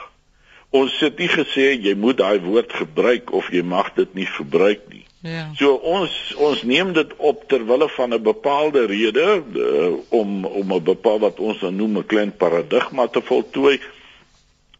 Ons 0.69 0.99
het 0.99 1.17
nie 1.17 1.29
gesê 1.29 1.73
jy 1.81 1.95
moet 1.95 2.17
daai 2.17 2.39
woord 2.39 2.73
gebruik 2.73 3.31
of 3.31 3.51
jy 3.51 3.61
mag 3.63 3.93
dit 3.93 4.13
nie 4.13 4.25
gebruik 4.25 4.81
nie. 4.89 5.05
Ja. 5.21 5.49
So 5.55 5.73
ons 5.73 6.35
ons 6.37 6.63
neem 6.63 6.93
dit 6.93 7.15
op 7.17 7.47
ter 7.47 7.65
wille 7.65 7.89
van 7.89 8.13
'n 8.13 8.21
bepaalde 8.21 8.85
rede 8.85 9.43
de, 9.53 9.97
om 10.09 10.45
om 10.45 10.73
'n 10.73 10.83
bepaal 10.83 11.19
wat 11.19 11.39
ons 11.39 11.59
dan 11.59 11.75
noem 11.75 11.97
'n 11.97 12.05
klein 12.05 12.35
paradigma 12.37 13.07
te 13.07 13.21
voltooi 13.21 13.79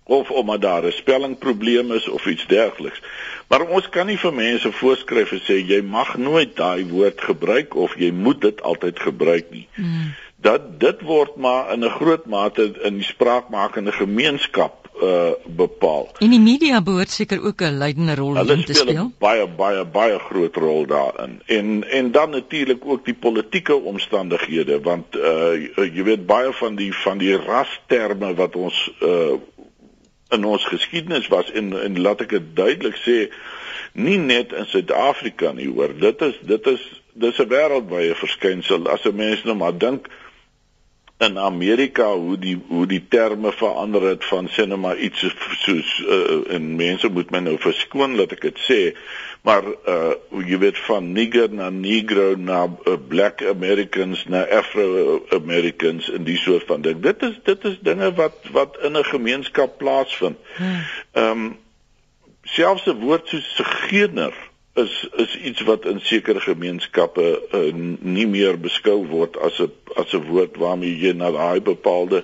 of 0.07 0.29
omdat 0.31 0.61
daar 0.61 0.83
'n 0.83 0.91
spellingprobleem 0.91 1.91
is 1.91 2.07
of 2.07 2.25
iets 2.25 2.47
dergeliks. 2.47 3.01
Maar 3.47 3.67
ons 3.67 3.89
kan 3.89 4.05
nie 4.05 4.17
vir 4.17 4.33
mense 4.33 4.71
voorskryf 4.71 5.31
en 5.31 5.41
sê 5.43 5.59
jy 5.67 5.81
mag 5.81 6.17
nooit 6.17 6.55
daai 6.55 6.85
woord 6.89 7.21
gebruik 7.21 7.75
of 7.75 7.95
jy 7.97 8.11
moet 8.11 8.41
dit 8.41 8.61
altyd 8.61 8.99
gebruik 8.99 9.45
nie. 9.51 9.67
Mm. 9.75 10.13
Dat 10.35 10.79
dit 10.79 11.01
word 11.01 11.35
maar 11.35 11.73
in 11.73 11.83
'n 11.83 11.89
groot 11.89 12.25
mate 12.25 12.73
in 12.81 12.93
die 12.93 13.03
spraakmakende 13.03 13.91
gemeenskap 13.91 14.87
uh 15.01 15.31
bepaal. 15.45 16.09
En 16.19 16.29
die 16.33 16.41
media 16.41 16.81
behoort 16.81 17.09
seker 17.09 17.43
ook 17.43 17.61
'n 17.61 17.77
leidende 17.77 18.15
rol 18.15 18.35
Hulle 18.35 18.53
in 18.53 18.63
te 18.65 18.73
speel. 18.73 18.85
Hulle 18.85 18.97
speel 18.97 19.11
baie 19.19 19.47
baie 19.47 19.85
baie 19.85 20.19
groot 20.19 20.55
rol 20.55 20.85
daarin. 20.85 21.41
En 21.45 21.89
en 21.89 22.11
dan 22.11 22.29
natuurlik 22.29 22.85
ook 22.85 23.05
die 23.05 23.13
politieke 23.13 23.75
omstandighede 23.75 24.81
want 24.81 25.15
uh 25.15 25.53
jy 25.95 26.03
weet 26.03 26.25
baie 26.25 26.53
van 26.53 26.75
die 26.75 26.93
van 26.95 27.17
die 27.17 27.35
rasterme 27.37 28.33
wat 28.33 28.55
ons 28.55 28.91
uh 29.01 29.37
in 30.29 30.45
ons 30.45 30.65
geskiedenis 30.65 31.27
was 31.27 31.51
en 31.51 31.73
en 31.83 32.01
laat 32.01 32.21
ek 32.25 32.35
dit 32.35 32.47
duidelik 32.55 32.97
sê 33.01 33.17
nie 33.97 34.17
net 34.17 34.53
in 34.53 34.67
Suid-Afrika 34.67 35.53
nie 35.55 35.69
hoor. 35.69 35.93
Dit 35.97 36.21
is 36.21 36.35
dit 36.41 36.67
is 36.67 36.83
dis 37.13 37.39
'n 37.39 37.49
wêreldwye 37.49 38.15
verskynsel. 38.15 38.87
As 38.89 39.05
'n 39.05 39.15
mens 39.15 39.43
nou 39.43 39.55
maar 39.55 39.77
dink 39.77 40.07
in 41.17 41.37
Amerika 41.37 42.13
hoe 42.13 42.37
die 42.37 42.57
hoe 42.67 42.85
die 42.85 43.01
terme 43.09 43.51
verander 43.51 44.01
het 44.01 44.25
van 44.25 44.49
sê 44.53 44.67
net 44.69 44.77
maar 44.77 44.97
iets 45.01 45.23
soos 45.63 45.93
uh, 46.05 46.53
en 46.53 46.75
mense 46.77 47.09
moet 47.09 47.31
my 47.33 47.41
nou 47.41 47.55
verskoon 47.61 48.13
dat 48.19 48.35
ek 48.35 48.43
dit 48.45 48.61
sê 48.67 48.81
maar 49.47 49.65
uh 49.65 50.43
jy 50.45 50.59
weet 50.61 50.77
van 50.85 51.09
nigger 51.15 51.49
na 51.53 51.69
negro 51.73 52.35
na 52.37 52.65
uh, 52.67 52.97
black 53.09 53.41
americans 53.49 54.25
na 54.29 54.43
afro 54.59 55.23
americans 55.39 56.11
en 56.13 56.27
die 56.27 56.37
soort 56.37 56.69
van 56.69 56.85
ding 56.85 57.01
dit 57.01 57.25
is 57.25 57.39
dit 57.49 57.65
is 57.71 57.79
dinge 57.89 58.11
wat 58.19 58.51
wat 58.53 58.77
in 58.85 58.93
'n 58.97 59.09
gemeenskap 59.13 59.77
plaasvind 59.81 60.37
hmm. 60.57 60.83
ehm 61.13 61.31
um, 61.31 61.55
selfs 62.43 62.85
'n 62.85 63.01
woord 63.01 63.27
soos 63.27 63.49
segener 63.55 64.37
is 64.77 65.07
is 65.15 65.37
iets 65.37 65.61
wat 65.61 65.85
in 65.85 65.99
sekere 66.01 66.39
gemeenskappe 66.39 67.27
uh, 67.51 67.73
nie 67.99 68.27
meer 68.27 68.59
beskou 68.59 68.99
word 69.09 69.37
as 69.37 69.59
'n 69.59 69.71
as 69.95 70.13
'n 70.13 70.25
woord 70.29 70.57
waarmee 70.57 70.97
jy 70.99 71.13
na 71.13 71.31
daai 71.31 71.61
bepaalde 71.61 72.23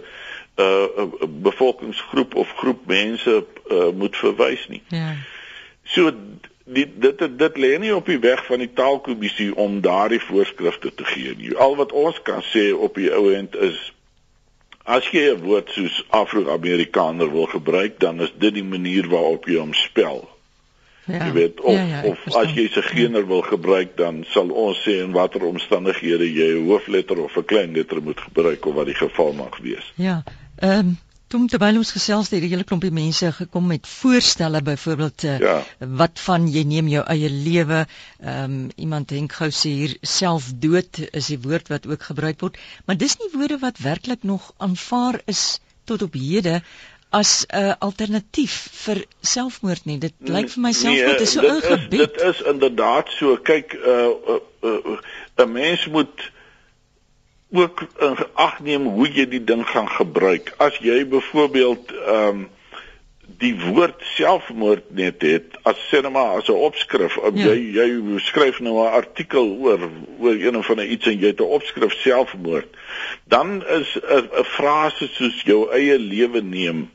uh 0.56 1.08
bevolkingsgroep 1.26 2.36
of 2.36 2.50
groep 2.62 2.86
mense 2.86 3.46
uh, 3.72 3.90
moet 3.94 4.18
verwys 4.18 4.68
nie. 4.68 4.84
Ja. 4.88 5.16
So 5.84 6.12
dit 6.66 7.02
dit 7.02 7.38
dit 7.38 7.58
lê 7.58 7.78
nie 7.80 7.96
op 7.96 8.06
die 8.06 8.20
weg 8.20 8.46
van 8.46 8.60
die 8.60 8.74
taalkommissie 8.74 9.56
om 9.56 9.82
daardie 9.82 10.22
voorskrifte 10.22 10.94
te 10.94 11.06
gee 11.06 11.36
nie. 11.36 11.56
Al 11.58 11.76
wat 11.76 11.92
ons 11.92 12.22
kan 12.22 12.44
sê 12.54 12.72
op 12.74 12.96
die 12.96 13.10
ou 13.12 13.34
end 13.34 13.56
is 13.56 13.94
as 14.84 15.08
jy 15.12 15.32
'n 15.32 15.42
woord 15.42 15.70
soos 15.70 16.06
Afro-Amerikaner 16.10 17.32
wil 17.32 17.46
gebruik, 17.46 18.00
dan 18.00 18.22
is 18.22 18.34
dit 18.38 18.54
die 18.54 18.64
manier 18.64 19.08
waarop 19.08 19.46
jy 19.48 19.58
hom 19.58 19.74
spel. 19.74 20.33
Ja. 21.06 21.26
Jy 21.26 21.32
weet 21.36 21.62
of 21.62 21.76
ja, 21.76 21.84
ja, 21.84 22.02
of 22.08 22.20
as 22.40 22.54
jy 22.56 22.70
se 22.72 22.82
gener 22.82 23.26
wil 23.28 23.42
gebruik 23.44 23.98
dan 24.00 24.22
sal 24.32 24.52
ons 24.56 24.80
sê 24.86 25.02
in 25.04 25.12
watter 25.12 25.44
omstandighede 25.44 26.30
jy 26.32 26.54
'n 26.56 26.68
hoofletter 26.70 27.20
of 27.20 27.36
'n 27.38 27.46
klein 27.46 27.74
letter 27.76 28.02
moet 28.02 28.20
gebruik 28.20 28.66
of 28.66 28.76
wat 28.76 28.86
die 28.86 28.96
geval 28.96 29.34
mag 29.34 29.58
wees. 29.58 29.92
Ja. 29.96 30.24
Ehm 30.60 30.80
um, 30.80 30.98
toe 31.34 31.48
terwyl 31.50 31.80
ons 31.82 31.92
gesels 31.92 32.30
het, 32.30 32.40
het 32.40 32.46
'n 32.46 32.54
hele 32.54 32.64
klompie 32.70 32.92
mense 32.92 33.32
gekom 33.32 33.68
met 33.68 33.88
voorstelle 33.88 34.62
byvoorbeeld 34.62 35.24
uh, 35.24 35.40
ja. 35.40 35.58
wat 35.80 36.20
van 36.20 36.48
jy 36.48 36.64
neem 36.64 36.88
jou 36.88 37.04
eie 37.04 37.30
lewe. 37.30 37.86
Ehm 38.22 38.44
um, 38.44 38.70
iemand 38.76 39.10
dink 39.10 39.34
gou 39.34 39.50
sê 39.50 39.70
hier 39.70 39.98
selfdood 40.02 41.02
is 41.12 41.28
die 41.28 41.40
woord 41.42 41.68
wat 41.68 41.88
ook 41.88 42.04
gebruik 42.04 42.40
word, 42.40 42.58
maar 42.86 42.98
dis 42.98 43.18
nie 43.18 43.32
woorde 43.34 43.60
wat 43.60 43.78
werklik 43.78 44.24
nog 44.24 44.54
aanvaar 44.58 45.22
is 45.26 45.60
tot 45.84 46.02
op 46.02 46.14
hede 46.14 46.62
as 47.14 47.46
'n 47.46 47.58
uh, 47.58 47.74
alternatief 47.80 48.54
vir 48.84 49.04
selfmoord 49.22 49.86
nie. 49.86 49.98
Dit 50.02 50.14
lyk 50.20 50.50
vir 50.50 50.62
my 50.66 50.72
selfmoord 50.74 51.20
nee, 51.20 51.28
is 51.28 51.36
so 51.38 51.46
ingebied. 51.46 52.00
Dit 52.00 52.22
is 52.22 52.42
inderdaad 52.42 53.12
so. 53.18 53.38
Kyk, 53.38 53.74
'n 53.74 53.90
uh, 53.94 54.40
uh, 54.70 54.98
uh, 55.38 55.46
mens 55.46 55.86
moet 55.88 56.32
ook 57.54 57.86
in 58.00 58.18
ag 58.34 58.60
neem 58.66 58.90
hoe 58.98 59.08
jy 59.08 59.28
die 59.30 59.44
ding 59.44 59.62
gaan 59.70 59.90
gebruik. 59.90 60.54
As 60.58 60.82
jy 60.82 61.06
byvoorbeeld 61.08 61.94
ehm 61.94 62.28
um, 62.28 62.50
die 63.40 63.54
woord 63.56 64.02
selfmoord 64.16 64.90
net 64.96 65.22
het 65.26 65.56
as 65.70 65.80
sinema 65.90 66.24
as 66.38 66.50
'n 66.50 66.64
opskrif 66.68 67.16
ja. 67.16 67.30
jy 67.50 67.56
jy 67.78 68.20
skryf 68.20 68.60
nou 68.60 68.76
'n 68.84 68.94
artikel 69.00 69.48
oor 69.64 69.80
oor 70.20 70.36
een 70.36 70.58
of 70.58 70.70
ander 70.70 70.86
iets 70.86 71.08
en 71.08 71.20
jy 71.20 71.32
het 71.32 71.40
'n 71.40 71.56
opskrif 71.60 71.94
selfmoord 72.02 72.70
dan 73.24 73.64
is 73.68 73.96
'n 73.96 74.44
frase 74.44 75.08
soos 75.08 75.42
jou 75.44 75.72
eie 75.72 75.98
lewe 76.00 76.42
neem 76.42 76.90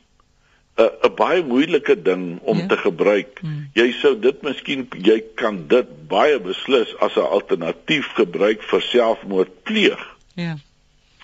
'n 0.79 1.13
baie 1.15 1.43
moeilike 1.43 2.01
ding 2.01 2.39
om 2.41 2.57
ja. 2.57 2.65
te 2.67 2.77
gebruik. 2.77 3.39
Hmm. 3.41 3.69
Jy 3.73 3.91
sou 3.99 4.13
dit 4.19 4.41
miskien 4.41 4.87
jy 5.03 5.19
kan 5.35 5.67
dit 5.67 5.87
baie 6.07 6.39
beslis 6.39 6.95
as 6.99 7.15
'n 7.15 7.27
alternatief 7.37 8.13
gebruik 8.15 8.63
vir 8.63 8.81
selfmoord 8.81 9.63
pleeg. 9.63 10.01
Ja. 10.35 10.57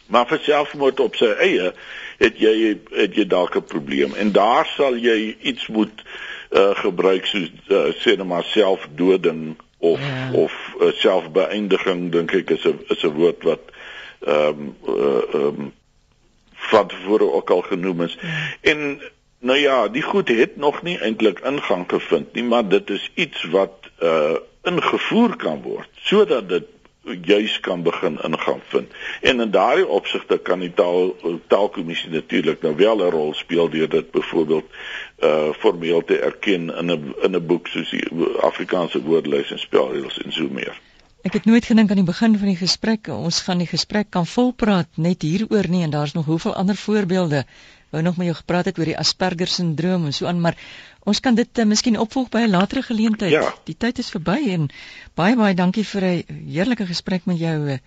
Maar 0.08 0.28
vir 0.28 0.40
selfmoord 0.44 1.00
op 1.00 1.16
sy 1.16 1.32
eie 1.40 1.74
het 2.18 2.40
jy 2.40 2.78
het 2.92 3.16
jy 3.16 3.28
dalk 3.28 3.56
'n 3.56 3.64
probleem 3.64 4.14
en 4.14 4.32
daar 4.32 4.68
sal 4.76 4.96
jy 4.96 5.38
iets 5.42 5.68
moet 5.68 6.04
uh, 6.52 6.76
gebruik 6.76 7.26
soos 7.26 7.50
uh, 7.68 7.92
sê 8.04 8.18
net 8.18 8.28
maar 8.28 8.44
selfdoding 8.44 9.56
of 9.78 10.00
ja. 10.00 10.32
of 10.32 10.54
uh, 10.82 10.92
selfbeëindiging 10.92 12.12
dink 12.12 12.34
ek 12.34 12.50
is 12.50 12.66
'n 12.66 12.80
is 12.90 13.04
'n 13.04 13.16
woord 13.16 13.44
wat 13.44 13.64
ehm 14.28 14.48
um, 14.48 14.76
uh, 14.88 15.24
ehm 15.34 15.46
um, 15.46 15.74
van 16.66 16.88
tevore 16.88 17.32
ook 17.32 17.50
al 17.50 17.62
genoem 17.62 18.02
is. 18.02 18.18
Ja. 18.22 18.58
En 18.62 19.02
Nou 19.46 19.58
ja, 19.58 19.88
die 19.88 20.02
goed 20.02 20.28
het 20.28 20.56
nog 20.58 20.82
nie 20.82 20.98
eintlik 20.98 21.40
ingang 21.46 21.84
gevind 21.88 22.34
nie, 22.34 22.44
maar 22.44 22.66
dit 22.68 22.90
is 22.90 23.12
iets 23.14 23.44
wat 23.54 23.92
uh 24.02 24.38
ingevoer 24.66 25.36
kan 25.38 25.60
word 25.62 25.90
sodat 26.02 26.48
dit 26.50 26.66
juis 27.30 27.60
kan 27.60 27.84
begin 27.86 28.18
ingaan 28.26 28.62
vind. 28.72 28.96
En 29.22 29.40
in 29.40 29.52
daardie 29.52 29.86
opsigte 29.88 30.38
kan 30.38 30.60
die 30.66 30.72
taal 30.74 31.14
taalkommissie 31.48 32.10
natuurlik 32.10 32.66
nou 32.66 32.74
wel 32.76 33.06
'n 33.06 33.12
rol 33.18 33.34
speel 33.34 33.70
deur 33.70 33.90
dit 33.90 34.12
byvoorbeeld 34.12 34.66
uh 35.22 35.54
formeel 35.54 36.04
te 36.04 36.18
erken 36.20 36.74
in 36.78 36.92
'n 36.92 37.14
in 37.22 37.36
'n 37.36 37.46
boek 37.46 37.68
soos 37.68 37.90
die 37.90 38.06
Afrikaanse 38.42 39.02
woordelys 39.02 39.52
en 39.52 39.60
spelreëls 39.60 40.22
en 40.24 40.32
so 40.32 40.48
meer. 40.50 40.82
Ek 41.22 41.34
het 41.34 41.46
nooit 41.46 41.66
gedink 41.66 41.90
aan 41.90 42.02
die 42.02 42.06
begin 42.06 42.38
van 42.38 42.48
die 42.48 42.60
gesprek 42.66 43.08
ons 43.08 43.42
gaan 43.42 43.58
die 43.58 43.70
gesprek 43.70 44.10
kan 44.10 44.26
volpraat 44.26 44.88
net 44.96 45.22
hieroor 45.22 45.70
nie 45.70 45.84
en 45.84 45.90
daar's 45.90 46.14
nog 46.14 46.26
hoeveel 46.26 46.54
ander 46.56 46.76
voorbeelde. 46.76 47.46
Wou 47.90 48.02
nog 48.04 48.18
met 48.18 48.26
jou 48.26 48.36
gepraat 48.38 48.66
het 48.66 48.80
oor 48.80 48.86
die 48.86 48.98
Asperger 48.98 49.48
sindroom 49.48 50.06
en 50.06 50.14
so 50.14 50.26
aan, 50.26 50.42
maar 50.42 50.58
ons 51.04 51.20
kan 51.20 51.36
dit 51.36 51.60
uh, 51.60 51.66
miskien 51.66 52.00
opvolg 52.00 52.30
by 52.30 52.46
'n 52.46 52.50
latere 52.50 52.82
geleentheid. 52.82 53.32
Ja. 53.32 53.54
Die 53.64 53.78
tyd 53.78 54.00
is 54.00 54.10
verby 54.10 54.40
en 54.58 54.70
baie 55.14 55.36
baie 55.36 55.54
dankie 55.54 55.86
vir 55.86 56.04
'n 56.04 56.24
heerlike 56.50 56.86
gesprek 56.86 57.26
met 57.26 57.40
jou 57.40 57.70
uh, 57.70 57.78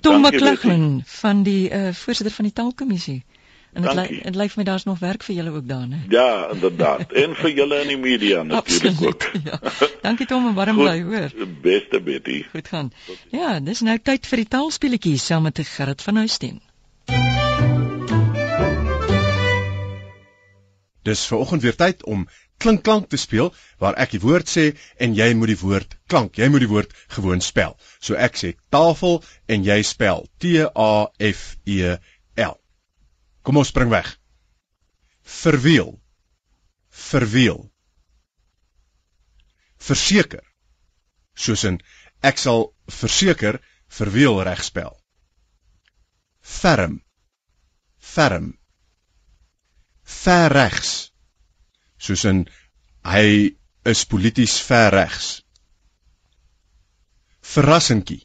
Tom 0.00 0.20
McLaughlin 0.20 1.02
van 1.04 1.42
die 1.42 1.70
uh, 1.70 1.92
voorsitter 1.92 2.34
van 2.34 2.44
die 2.44 2.54
taalkommissie. 2.54 3.22
En 3.72 3.82
dit 3.82 3.94
lyk 3.94 4.24
dit 4.24 4.34
lyk 4.36 4.50
vir 4.52 4.60
my 4.60 4.64
daar's 4.68 4.84
nog 4.84 4.98
werk 5.00 5.22
vir 5.24 5.34
julle 5.34 5.50
ook 5.50 5.68
daar, 5.68 5.86
né? 5.88 6.00
Ja, 6.08 6.48
inderdaad. 6.52 7.12
en 7.12 7.34
vir 7.34 7.50
julle 7.50 7.80
in 7.80 7.88
die 7.88 7.98
media 7.98 8.42
natuurlik 8.48 9.02
ook. 9.02 9.30
ja. 9.44 9.60
Dankie 10.02 10.26
Tom 10.26 10.46
en 10.46 10.54
warm 10.54 10.76
bly, 10.76 11.02
hoor. 11.02 11.30
Beste 11.62 12.00
Betty. 12.00 12.42
Goed 12.52 12.68
gaan. 12.68 12.92
Ja, 13.30 13.60
dis 13.60 13.80
nou 13.80 13.98
tyd 13.98 14.26
vir 14.26 14.44
die 14.44 14.48
taalspeletjie 14.48 15.16
saam 15.18 15.48
met 15.48 15.60
Gerrit 15.76 16.02
van 16.02 16.16
Huisteen. 16.16 16.60
Dis 21.02 21.24
ver 21.26 21.42
oggend 21.42 21.62
weer 21.62 21.76
tyd 21.76 22.02
om 22.04 22.26
klink 22.62 22.82
klank 22.86 23.08
te 23.10 23.18
speel 23.18 23.50
waar 23.82 23.96
ek 24.04 24.14
die 24.14 24.22
woord 24.22 24.50
sê 24.50 24.64
en 25.02 25.16
jy 25.18 25.32
moet 25.34 25.50
die 25.50 25.60
woord 25.62 25.96
klank. 26.10 26.38
Jy 26.38 26.48
moet 26.52 26.62
die 26.62 26.70
woord 26.70 26.94
gewoon 27.16 27.42
spel. 27.42 27.74
So 27.98 28.14
ek 28.14 28.38
sê 28.38 28.52
tafel 28.74 29.18
en 29.50 29.66
jy 29.66 29.80
spel 29.86 30.28
T 30.38 30.62
A 30.62 30.92
F 31.32 31.42
E 31.66 31.96
L. 32.46 32.56
Kom 33.42 33.58
ons 33.58 33.72
spring 33.74 33.90
weg. 33.90 34.14
Verwiel. 35.42 35.96
Verwiel. 37.10 37.66
Verseker. 39.82 40.46
Soos 41.34 41.66
in 41.66 41.80
ek 42.22 42.38
sal 42.38 42.68
verseker 42.86 43.58
verwiel 43.90 44.38
reg 44.46 44.62
spel. 44.62 44.94
Ferm. 46.42 47.00
Ferm 47.98 48.52
ver 50.22 50.52
regs. 50.52 50.92
Soos 51.98 52.24
in 52.30 52.44
hy 53.06 53.54
is 53.92 54.04
polities 54.04 54.58
ver 54.68 54.92
regs. 54.98 55.30
Verrassingkie 57.54 58.22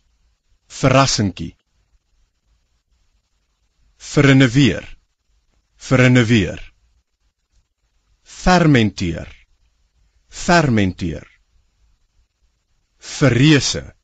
verrassingkie. 0.68 1.56
Verreneweer 3.98 4.86
verreneweer 5.78 6.62
fermenteer 8.22 9.28
fermenteer. 10.28 11.28
Verreese 12.98 13.96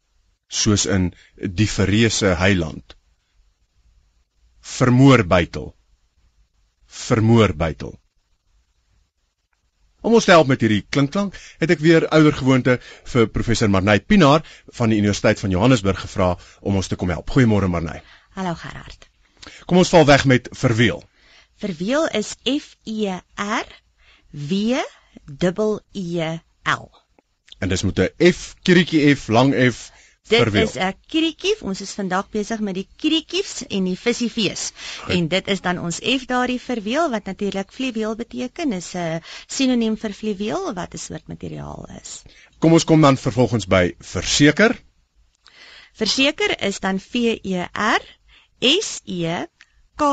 soos 0.48 0.86
in 0.86 1.14
die 1.38 1.68
verreese 1.68 2.36
heiland 2.40 2.96
vermoorbytel 6.94 7.94
vermoorbytel. 7.94 8.00
Om 10.04 10.18
ons 10.18 10.26
te 10.28 10.34
help 10.36 10.50
met 10.52 10.60
hierdie 10.60 10.84
klinkklank, 10.92 11.36
het 11.62 11.72
ek 11.72 11.80
weer 11.80 12.04
ouer 12.12 12.36
gewoonte 12.36 12.76
vir 13.14 13.30
professor 13.32 13.70
Marnay 13.72 14.02
Pinaar 14.04 14.44
van 14.76 14.92
die 14.92 15.00
Universiteit 15.00 15.40
van 15.40 15.54
Johannesburg 15.54 16.02
gevra 16.04 16.34
om 16.60 16.76
ons 16.76 16.92
te 16.92 16.98
kom 17.00 17.14
help. 17.14 17.32
Goeiemôre 17.32 17.70
Marnay. 17.72 18.02
Hallo 18.36 18.52
Gerard. 18.60 19.08
Kom 19.70 19.80
ons 19.80 19.94
val 19.94 20.04
weg 20.10 20.26
met 20.28 20.50
verweel. 20.60 21.00
Verweel 21.64 22.10
is 22.20 22.34
F 22.44 22.76
E 22.84 23.16
R 23.40 23.72
W 25.40 25.78
E 25.96 26.34
L. 26.68 26.86
En 27.64 27.72
dis 27.72 27.84
met 27.88 28.00
'n 28.00 28.32
F, 28.34 28.56
kriekie 28.68 29.16
F, 29.16 29.30
lang 29.32 29.56
F, 29.56 29.93
Dit 30.28 30.40
verweel. 30.40 30.64
is 30.64 30.76
'n 30.76 30.94
kiriekief. 31.08 31.62
Ons 31.62 31.82
is 31.82 31.92
vandag 31.92 32.30
besig 32.30 32.60
met 32.60 32.76
die 32.76 32.88
kiriekiefs 32.96 33.66
en 33.68 33.84
die 33.84 33.98
vissievees. 34.00 34.72
En 35.08 35.28
dit 35.28 35.48
is 35.48 35.62
dan 35.62 35.80
ons 35.80 36.00
F 36.00 36.26
daardie 36.26 36.62
verweel 36.62 37.10
wat 37.10 37.26
natuurlik 37.26 37.72
fluweel 37.72 38.16
beteken. 38.16 38.72
Is 38.72 38.94
'n 38.96 39.22
sinoniem 39.48 39.98
vir 39.98 40.14
fluweel 40.14 40.74
wat 40.74 40.94
'n 40.94 40.98
soort 40.98 41.28
materiaal 41.28 41.90
is. 42.02 42.22
Kom 42.60 42.74
ons 42.74 42.84
kom 42.84 43.02
dan 43.02 43.18
vervolgens 43.18 43.68
by 43.68 43.96
verseker. 44.00 44.80
Verseker 45.94 46.62
is 46.62 46.80
dan 46.80 47.00
V 47.00 47.38
E 47.44 47.68
R 47.74 48.02
S 48.60 49.02
E 49.04 49.46
K 49.96 50.04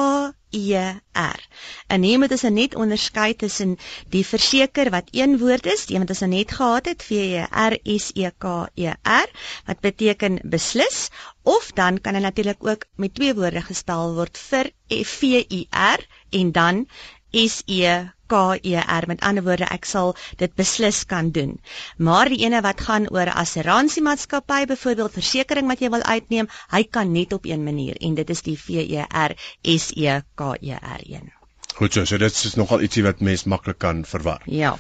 E 0.51 0.77
R. 1.13 1.41
En 1.87 2.03
hier 2.03 2.19
moet 2.19 2.35
ons 2.37 2.43
net 2.43 2.75
onderskei 2.75 3.35
tussen 3.43 3.77
die 4.15 4.25
verseker 4.27 4.91
wat 4.91 5.11
een 5.17 5.39
woord 5.39 5.67
is, 5.67 5.87
die 5.87 5.99
wat 5.99 6.13
ons 6.15 6.23
net 6.33 6.55
gehad 6.59 6.91
het, 6.91 7.03
V 7.03 7.11
E 7.41 7.47
R 7.47 7.79
S 7.97 8.11
E 8.15 8.31
K 8.39 8.69
E 8.75 8.95
R, 9.03 9.35
wat 9.67 9.81
beteken 9.81 10.41
beslis, 10.43 11.09
of 11.43 11.73
dan 11.75 12.01
kan 12.01 12.19
dit 12.19 12.23
natuurlik 12.23 12.67
ook 12.67 12.87
met 12.97 13.15
twee 13.15 13.35
woorde 13.35 13.63
gespel 13.63 14.15
word 14.15 14.39
vir 14.51 14.73
V 14.89 15.45
U 15.49 15.65
R 15.71 16.07
en 16.31 16.53
dan 16.53 16.87
S 17.31 17.63
E 17.67 18.11
K 18.31 18.59
E 18.63 18.77
R 18.79 19.09
met 19.11 19.25
ander 19.27 19.45
woorde 19.47 19.69
ek 19.75 19.89
sal 19.89 20.15
dit 20.43 20.55
beslis 20.55 21.03
kan 21.11 21.31
doen. 21.35 21.57
Maar 21.99 22.31
die 22.33 22.43
ene 22.45 22.63
wat 22.67 22.81
gaan 22.87 23.09
oor 23.11 23.33
assuransiemaatskappy 23.43 24.63
byvoorbeeld 24.71 25.19
versekerings 25.19 25.69
wat 25.73 25.83
jy 25.85 25.91
wil 25.91 26.07
uitneem, 26.07 26.49
hy 26.71 26.83
kan 26.85 27.13
net 27.13 27.33
op 27.37 27.49
een 27.51 27.65
manier 27.67 27.99
en 28.01 28.15
dit 28.15 28.31
is 28.31 28.43
die 28.47 28.57
V 28.59 28.87
E 28.87 29.05
R 29.27 29.37
S 29.77 29.91
E 29.97 30.21
K 30.35 30.55
E 30.61 30.79
R 30.79 31.05
1. 31.07 31.33
Goed 31.81 31.95
so, 31.97 32.05
so 32.05 32.19
dit 32.19 32.45
is 32.45 32.57
nogal 32.61 32.83
ietsie 32.85 33.05
wat 33.07 33.21
mens 33.25 33.47
maklik 33.49 33.79
kan 33.79 34.05
verwar. 34.05 34.43
Ja. 34.47 34.77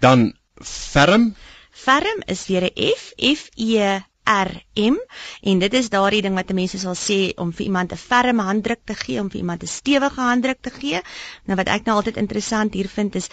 Dan 0.00 0.32
ferm. 0.60 1.34
Ferm 1.70 2.22
is 2.26 2.46
weer 2.46 2.70
'n 2.70 2.92
F 2.94 3.12
F 3.16 3.48
E 3.56 4.00
R 4.28 4.50
M 4.76 4.96
en 5.42 5.58
dit 5.58 5.74
is 5.74 5.88
daardie 5.88 6.22
ding 6.22 6.34
wat 6.36 6.52
mense 6.58 6.78
sal 6.78 6.96
sê 6.98 7.18
om 7.40 7.52
vir 7.52 7.66
iemand 7.66 7.92
'n 7.92 8.00
ferme 8.00 8.42
handdruk 8.42 8.80
te 8.84 8.94
gee, 8.94 9.20
om 9.20 9.30
vir 9.30 9.40
iemand 9.40 9.62
'n 9.62 9.66
stewige 9.66 10.20
handdruk 10.20 10.60
te 10.60 10.70
gee. 10.70 11.00
Nou 11.46 11.56
wat 11.56 11.68
ek 11.68 11.84
nou 11.84 11.96
altyd 11.96 12.16
interessant 12.16 12.74
hier 12.74 12.88
vind 12.88 13.14
is 13.14 13.28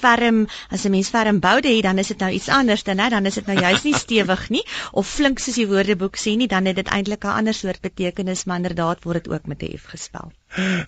ferm, 0.00 0.46
as 0.70 0.84
'n 0.84 0.90
mens 0.90 1.08
ferm 1.08 1.40
boude 1.40 1.68
het, 1.68 1.82
dan 1.82 1.98
is 1.98 2.06
dit 2.06 2.18
nou 2.18 2.30
iets 2.30 2.48
anders 2.48 2.82
dan 2.82 2.98
hè, 2.98 3.08
dan 3.08 3.26
is 3.26 3.34
dit 3.34 3.46
nou 3.46 3.58
juist 3.60 3.84
nie 3.84 3.94
stewig 3.94 4.48
nie 4.50 4.64
of 4.92 5.08
flink 5.08 5.38
soos 5.38 5.54
die 5.54 5.68
woordeboek 5.68 6.16
sê 6.16 6.36
nie, 6.36 6.48
dan 6.48 6.64
het 6.64 6.76
dit 6.76 6.88
eintlik 6.88 7.24
'n 7.24 7.38
ander 7.38 7.54
soort 7.54 7.80
betekenis, 7.80 8.44
maar 8.44 8.56
inderdaad 8.56 9.04
word 9.04 9.24
dit 9.24 9.32
ook 9.32 9.46
met 9.46 9.62
'n 9.62 9.78
F 9.78 9.84
gespel. 9.84 10.32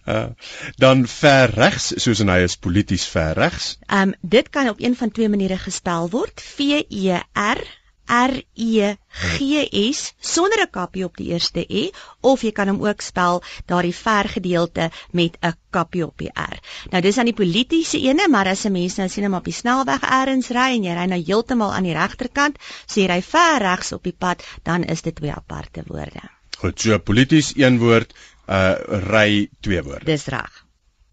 Uh, 0.06 0.26
dan 0.84 1.06
ver 1.06 1.50
regs, 1.50 1.92
soos 1.96 2.20
in 2.20 2.28
hy 2.28 2.38
is 2.42 2.56
polities 2.56 3.04
ver 3.04 3.34
regs. 3.34 3.78
Ehm 3.86 4.08
um, 4.08 4.14
dit 4.22 4.48
kan 4.48 4.68
op 4.68 4.80
een 4.80 4.96
van 4.96 5.10
twee 5.10 5.28
maniere 5.28 5.58
gespel 5.58 6.10
word. 6.10 6.40
V 6.40 6.58
E 6.88 7.20
R 7.34 7.77
R 8.08 8.42
E 8.54 8.94
G 9.08 9.68
S 9.92 10.14
sonder 10.20 10.62
'n 10.62 10.70
kappie 10.70 11.04
op 11.04 11.16
die 11.16 11.28
eerste 11.32 11.64
E 11.68 11.90
of 12.20 12.42
jy 12.42 12.52
kan 12.52 12.68
hom 12.68 12.80
ook 12.86 13.00
spel 13.00 13.42
daardie 13.66 13.94
ver 13.94 14.28
gedeelte 14.28 14.90
met 15.12 15.36
'n 15.40 15.54
kappie 15.70 16.06
op 16.06 16.18
die 16.18 16.32
R. 16.34 16.58
Nou 16.90 17.02
dis 17.02 17.18
aan 17.18 17.30
die 17.30 17.34
politieke 17.34 18.00
ene, 18.00 18.28
maar 18.28 18.46
as 18.46 18.64
'n 18.64 18.72
mens 18.72 18.96
nou 18.96 19.08
sien 19.08 19.24
hom 19.24 19.34
op 19.34 19.44
die 19.44 19.52
snelweg 19.52 20.02
eers 20.02 20.48
ry 20.48 20.74
en 20.76 20.84
jy 20.84 20.94
ry 20.94 21.04
nou 21.04 21.22
heeltemal 21.26 21.72
aan 21.72 21.82
die 21.82 21.92
regterkant, 21.92 22.58
so 22.86 23.00
jy 23.00 23.06
ry 23.06 23.22
ver 23.22 23.58
regs 23.58 23.92
op 23.92 24.02
die 24.02 24.16
pad, 24.18 24.42
dan 24.62 24.84
is 24.84 25.02
dit 25.02 25.16
twee 25.16 25.32
aparte 25.32 25.82
woorde. 25.86 26.20
Goed, 26.58 26.80
so 26.80 26.98
polities 26.98 27.52
een 27.56 27.78
woord, 27.78 28.14
uh 28.48 28.74
ry 29.10 29.50
twee 29.60 29.82
woorde. 29.82 30.04
Dis 30.04 30.26
reg. 30.26 30.64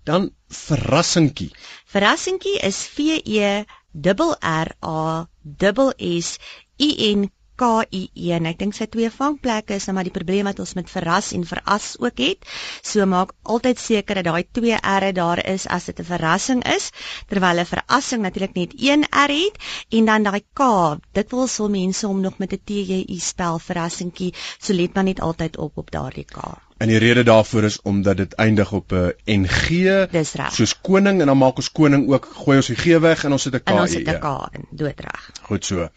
Dan 0.04 0.32
verrassingkie. 0.48 1.52
Verrassingkie 1.86 2.60
is 2.60 2.88
V 2.88 3.00
E 3.24 3.64
R 3.94 4.38
R 4.42 4.76
A 4.82 5.28
S 5.58 5.94
S 5.98 6.38
I 6.80 7.16
N 7.16 7.30
K 7.56 7.68
I 7.96 8.02
E 8.20 8.32
en 8.36 8.48
ek 8.50 8.58
dink 8.60 8.76
sy 8.76 8.86
twee 8.92 9.08
vangplekke 9.08 9.78
is 9.80 9.86
nou 9.88 9.94
maar 9.96 10.08
die 10.08 10.16
probleem 10.16 10.48
wat 10.50 10.58
ons 10.60 10.74
met 10.76 10.90
verras 10.92 11.30
en 11.38 11.46
veras 11.48 11.94
ook 12.04 12.20
het. 12.20 12.44
So 12.84 13.06
maak 13.08 13.32
altyd 13.44 13.80
seker 13.80 14.20
dat 14.20 14.28
daai 14.28 14.44
twee 14.58 14.76
R'e 14.76 15.14
daar 15.16 15.40
is 15.54 15.68
as 15.72 15.88
dit 15.88 16.00
'n 16.04 16.08
verrassing 16.10 16.66
is, 16.76 16.90
terwyl 17.32 17.62
'n 17.64 17.66
verrassing 17.66 18.22
natuurlik 18.22 18.56
net 18.60 18.74
een 18.76 19.08
R 19.08 19.32
het 19.32 19.56
en 19.90 20.06
dan 20.06 20.24
daai 20.24 20.44
K, 20.54 21.00
dit 21.14 21.32
wil 21.32 21.48
sou 21.48 21.70
mense 21.70 22.06
hom 22.08 22.20
nog 22.22 22.38
met 22.38 22.52
'n 22.54 22.60
T 22.66 22.70
J 22.70 23.06
I 23.08 23.20
spel 23.20 23.60
verrassingkie, 23.60 24.34
so 24.60 24.74
let 24.74 24.94
maar 24.94 25.04
net 25.04 25.22
altyd 25.22 25.58
op 25.58 25.78
op 25.78 25.92
daardie 25.92 26.26
K. 26.26 26.60
En 26.78 26.88
die 26.88 26.98
rede 27.00 27.24
daarvoor 27.24 27.64
is 27.64 27.82
omdat 27.82 28.18
dit 28.18 28.34
eindig 28.34 28.72
op 28.72 28.92
'n 28.92 29.14
NG. 29.26 30.08
Soos 30.52 30.82
koning 30.82 31.22
en 31.22 31.28
dan 31.28 31.38
maak 31.38 31.56
ons 31.56 31.72
koning 31.72 32.12
ook 32.12 32.26
gooi 32.26 32.58
ons 32.58 32.68
die 32.68 32.76
G 32.76 33.00
weg 33.00 33.24
en 33.24 33.32
ons 33.32 33.42
sit 33.42 33.56
'n 33.56 33.64
K. 33.64 33.70
En 33.70 33.80
ons 33.80 33.94
het 33.94 34.08
hier. 34.08 34.16
'n 34.16 34.20
K 34.20 34.50
in, 34.52 34.66
doodreg. 34.72 35.32
Goed 35.42 35.66
so. 35.66 35.90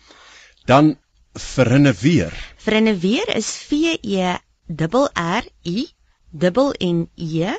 Dan 0.69 0.99
verreneweer. 1.33 2.35
Verreneweer 2.61 3.37
is 3.37 3.49
V 3.57 3.97
E 4.03 4.37
R 4.69 5.09
R 5.17 5.45
I 5.65 5.87
N 6.31 6.75
N 6.77 7.07
E 7.17 7.55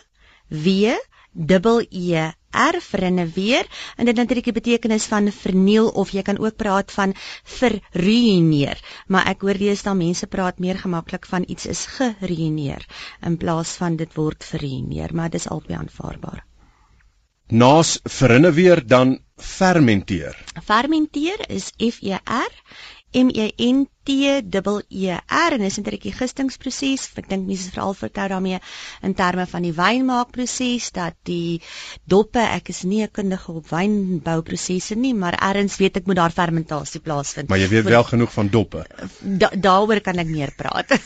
W 0.47 0.93
dubbel 1.31 1.85
E 1.89 2.29
R 2.51 2.81
verinneweer. 2.81 3.65
En 3.95 4.05
dit 4.05 4.15
natuurlik 4.15 4.43
die 4.49 4.53
betekenis 4.53 5.05
van 5.05 5.31
verniel 5.31 5.89
of 5.89 6.11
jy 6.13 6.21
kan 6.21 6.37
ook 6.37 6.55
praat 6.55 6.91
van 6.91 7.15
verruineer. 7.43 8.77
Maar 9.07 9.29
ek 9.33 9.41
hoor 9.45 9.57
deesdae 9.57 9.95
mense 9.95 10.27
praat 10.27 10.59
meer 10.59 10.77
gemaklik 10.77 11.25
van 11.25 11.45
iets 11.47 11.65
is 11.65 11.85
geruineer 11.97 12.85
in 13.25 13.37
plaas 13.37 13.73
van 13.81 13.97
dit 13.97 14.13
word 14.13 14.43
verruineer. 14.43 15.13
Maar 15.13 15.29
dit 15.29 15.41
is 15.41 15.49
albei 15.49 15.77
aanvaarbaar. 15.77 16.45
Naas 17.49 17.97
verinneweer 18.05 18.83
dan 18.87 19.17
fermenteer. 19.37 20.37
Fermenteer 20.63 21.49
is 21.49 21.71
F 21.81 22.01
E 22.01 22.13
R 22.13 22.53
M 23.11 23.29
E 23.33 23.51
N 23.57 23.87
T 24.03 24.13
E 24.25 24.41
E 24.89 25.17
R 25.27 25.53
en 25.53 25.61
is 25.61 25.77
'n 25.77 25.83
registringsproses. 25.83 27.09
Ek 27.15 27.29
dink 27.29 27.47
mense 27.47 27.69
veral 27.71 27.93
vertel 27.93 28.27
daarmee 28.27 28.59
in 29.01 29.13
terme 29.13 29.45
van 29.45 29.61
die 29.61 29.73
wynmaakproses 29.73 30.91
dat 30.91 31.15
die 31.23 31.61
doppe, 32.05 32.39
ek 32.39 32.69
is 32.69 32.83
nie 32.83 33.01
'n 33.03 33.11
kundige 33.11 33.51
op 33.51 33.69
wynbouprosesse 33.69 34.95
nie, 34.95 35.13
maar 35.13 35.33
erns 35.33 35.77
weet 35.77 35.97
ek 35.97 36.05
moet 36.05 36.15
daar 36.15 36.31
fermentasie 36.31 37.01
plaasvind. 37.01 37.49
Maar 37.49 37.59
jy 37.59 37.67
weet 37.67 37.83
wel 37.83 38.03
genoeg 38.03 38.33
van 38.33 38.47
doppe. 38.49 38.85
Da, 39.21 39.49
daaroor 39.55 40.01
kan 40.01 40.17
ek 40.17 40.27
meer 40.27 40.53
praat. 40.55 40.87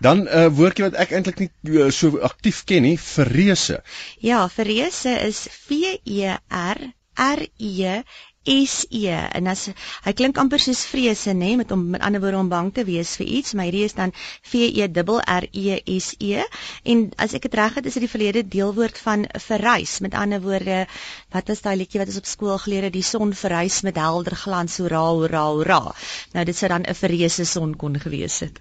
Dan 0.00 0.18
'n 0.22 0.26
uh, 0.26 0.48
woordjie 0.50 0.84
wat 0.84 0.94
ek 0.94 1.10
eintlik 1.10 1.38
nie 1.38 1.50
uh, 1.78 1.90
so 1.90 2.18
aktief 2.18 2.64
ken 2.64 2.82
nie, 2.82 2.98
verreese. 2.98 3.82
Ja, 4.18 4.48
verreese 4.48 5.18
is 5.26 5.46
V 5.66 5.98
E 6.04 6.36
R 6.48 6.78
R 7.14 7.46
E 7.56 8.02
S 8.44 8.86
E. 8.90 9.14
En 9.38 9.46
as 9.46 9.68
hy 10.04 10.12
klink 10.18 10.38
amper 10.42 10.58
soos 10.62 10.82
vrese 10.90 11.30
nê 11.30 11.52
nee, 11.52 11.56
met 11.60 11.70
om 11.74 11.84
met 11.94 12.02
ander 12.02 12.20
woorde 12.20 12.38
om 12.38 12.48
bang 12.50 12.72
te 12.74 12.84
wees 12.84 13.14
vir 13.20 13.26
iets 13.38 13.54
maar 13.54 13.68
hierdie 13.68 13.84
is 13.86 13.94
dan 13.98 14.14
V 14.50 14.66
E 14.82 14.88
R 14.88 15.46
E 15.52 15.78
S 15.98 16.14
E. 16.18 16.42
En 16.84 17.10
as 17.16 17.34
ek 17.38 17.46
dit 17.46 17.54
reg 17.54 17.78
het 17.78 17.86
is 17.86 17.94
dit 17.98 18.06
die 18.06 18.10
verlede 18.14 18.42
deelwoord 18.56 18.98
van 18.98 19.26
verrys 19.46 20.00
met 20.00 20.14
ander 20.14 20.42
woorde 20.42 20.86
wat 21.30 21.48
was 21.48 21.62
daai 21.62 21.76
liedjie 21.76 22.02
wat 22.02 22.08
ons 22.08 22.18
op 22.18 22.26
skool 22.26 22.58
geleer 22.58 22.88
het? 22.88 22.92
Die 22.92 23.06
son 23.06 23.32
verrys 23.34 23.82
met 23.82 23.96
helder 23.96 24.36
glans. 24.36 24.76
Hoera 24.82 25.06
hoera 25.10 25.46
hoera. 25.52 25.80
Nou 26.34 26.44
dit 26.44 26.56
sou 26.56 26.68
dan 26.68 26.82
'n 26.88 26.94
verreese 26.94 27.44
son 27.44 27.76
kon 27.76 28.00
gewees 28.00 28.40
het. 28.40 28.58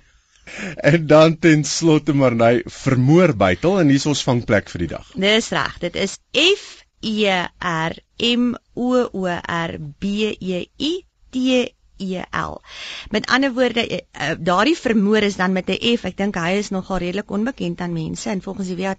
En 0.78 1.08
dan 1.08 1.40
ten 1.40 1.64
slotte 1.64 2.14
maar 2.14 2.36
nou 2.36 2.62
vermoor 2.66 3.36
bytel 3.36 3.80
en 3.80 3.88
hier 3.88 4.02
is 4.02 4.06
ons 4.06 4.24
vangplek 4.24 4.70
vir 4.70 4.80
die 4.80 4.92
dag. 4.94 5.12
Dis 5.16 5.50
reg, 5.50 5.78
dit 5.80 5.96
is 5.96 6.18
F 6.34 6.82
E 7.04 7.26
R 7.60 7.96
M 8.20 8.56
O 8.76 9.10
O 9.14 9.26
R 9.48 9.78
B 10.00 10.38
E 10.40 10.68
I 10.80 11.06
T 11.32 11.76
E 12.02 12.24
L. 12.32 12.62
Met 13.10 13.28
ander 13.30 13.54
woorde, 13.54 13.88
eh, 13.88 14.00
eh, 14.12 14.38
daardie 14.40 14.78
vermoor 14.78 15.24
is 15.30 15.36
dan 15.36 15.54
met 15.54 15.70
'n 15.70 15.98
F. 15.98 16.04
Ek 16.04 16.18
dink 16.18 16.36
hy 16.36 16.58
is 16.58 16.70
nogal 16.70 16.98
redelik 16.98 17.32
onbekend 17.32 17.82
aan 17.82 17.94
mense 17.94 18.30
en 18.30 18.42
volgens 18.42 18.68
die 18.68 18.78
WAT 18.78 18.98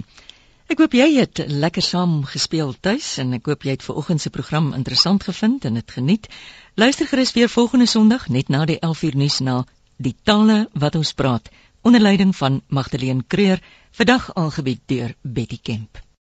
Ek 0.73 0.79
hoop 0.81 0.95
jy 0.97 1.05
het 1.19 1.41
lekker 1.45 1.85
saam 1.85 2.15
gespeel 2.31 2.73
tuis 2.87 3.09
en 3.21 3.37
ek 3.37 3.51
hoop 3.51 3.67
jy 3.67 3.75
het 3.75 3.85
vanoggend 3.85 4.23
se 4.23 4.31
program 4.33 4.71
interessant 4.79 5.27
gevind 5.29 5.69
en 5.69 5.77
dit 5.77 5.93
geniet. 5.99 6.25
Luister 6.73 7.05
gerus 7.13 7.35
weer 7.37 7.53
volgende 7.53 7.85
Sondag 7.93 8.27
net 8.33 8.49
na 8.49 8.63
die 8.65 8.79
11uur 8.81 9.21
nuus 9.21 9.39
na 9.45 9.61
Die 10.01 10.15
tale 10.23 10.59
wat 10.73 10.97
ons 10.97 11.13
praat 11.13 11.53
onder 11.85 12.01
leiding 12.01 12.33
van 12.41 12.63
Magdalene 12.67 13.29
Creer, 13.29 13.61
vandag 13.91 14.31
aangebied 14.33 14.81
deur 14.89 15.13
Betty 15.21 15.61
Kemp. 15.61 16.01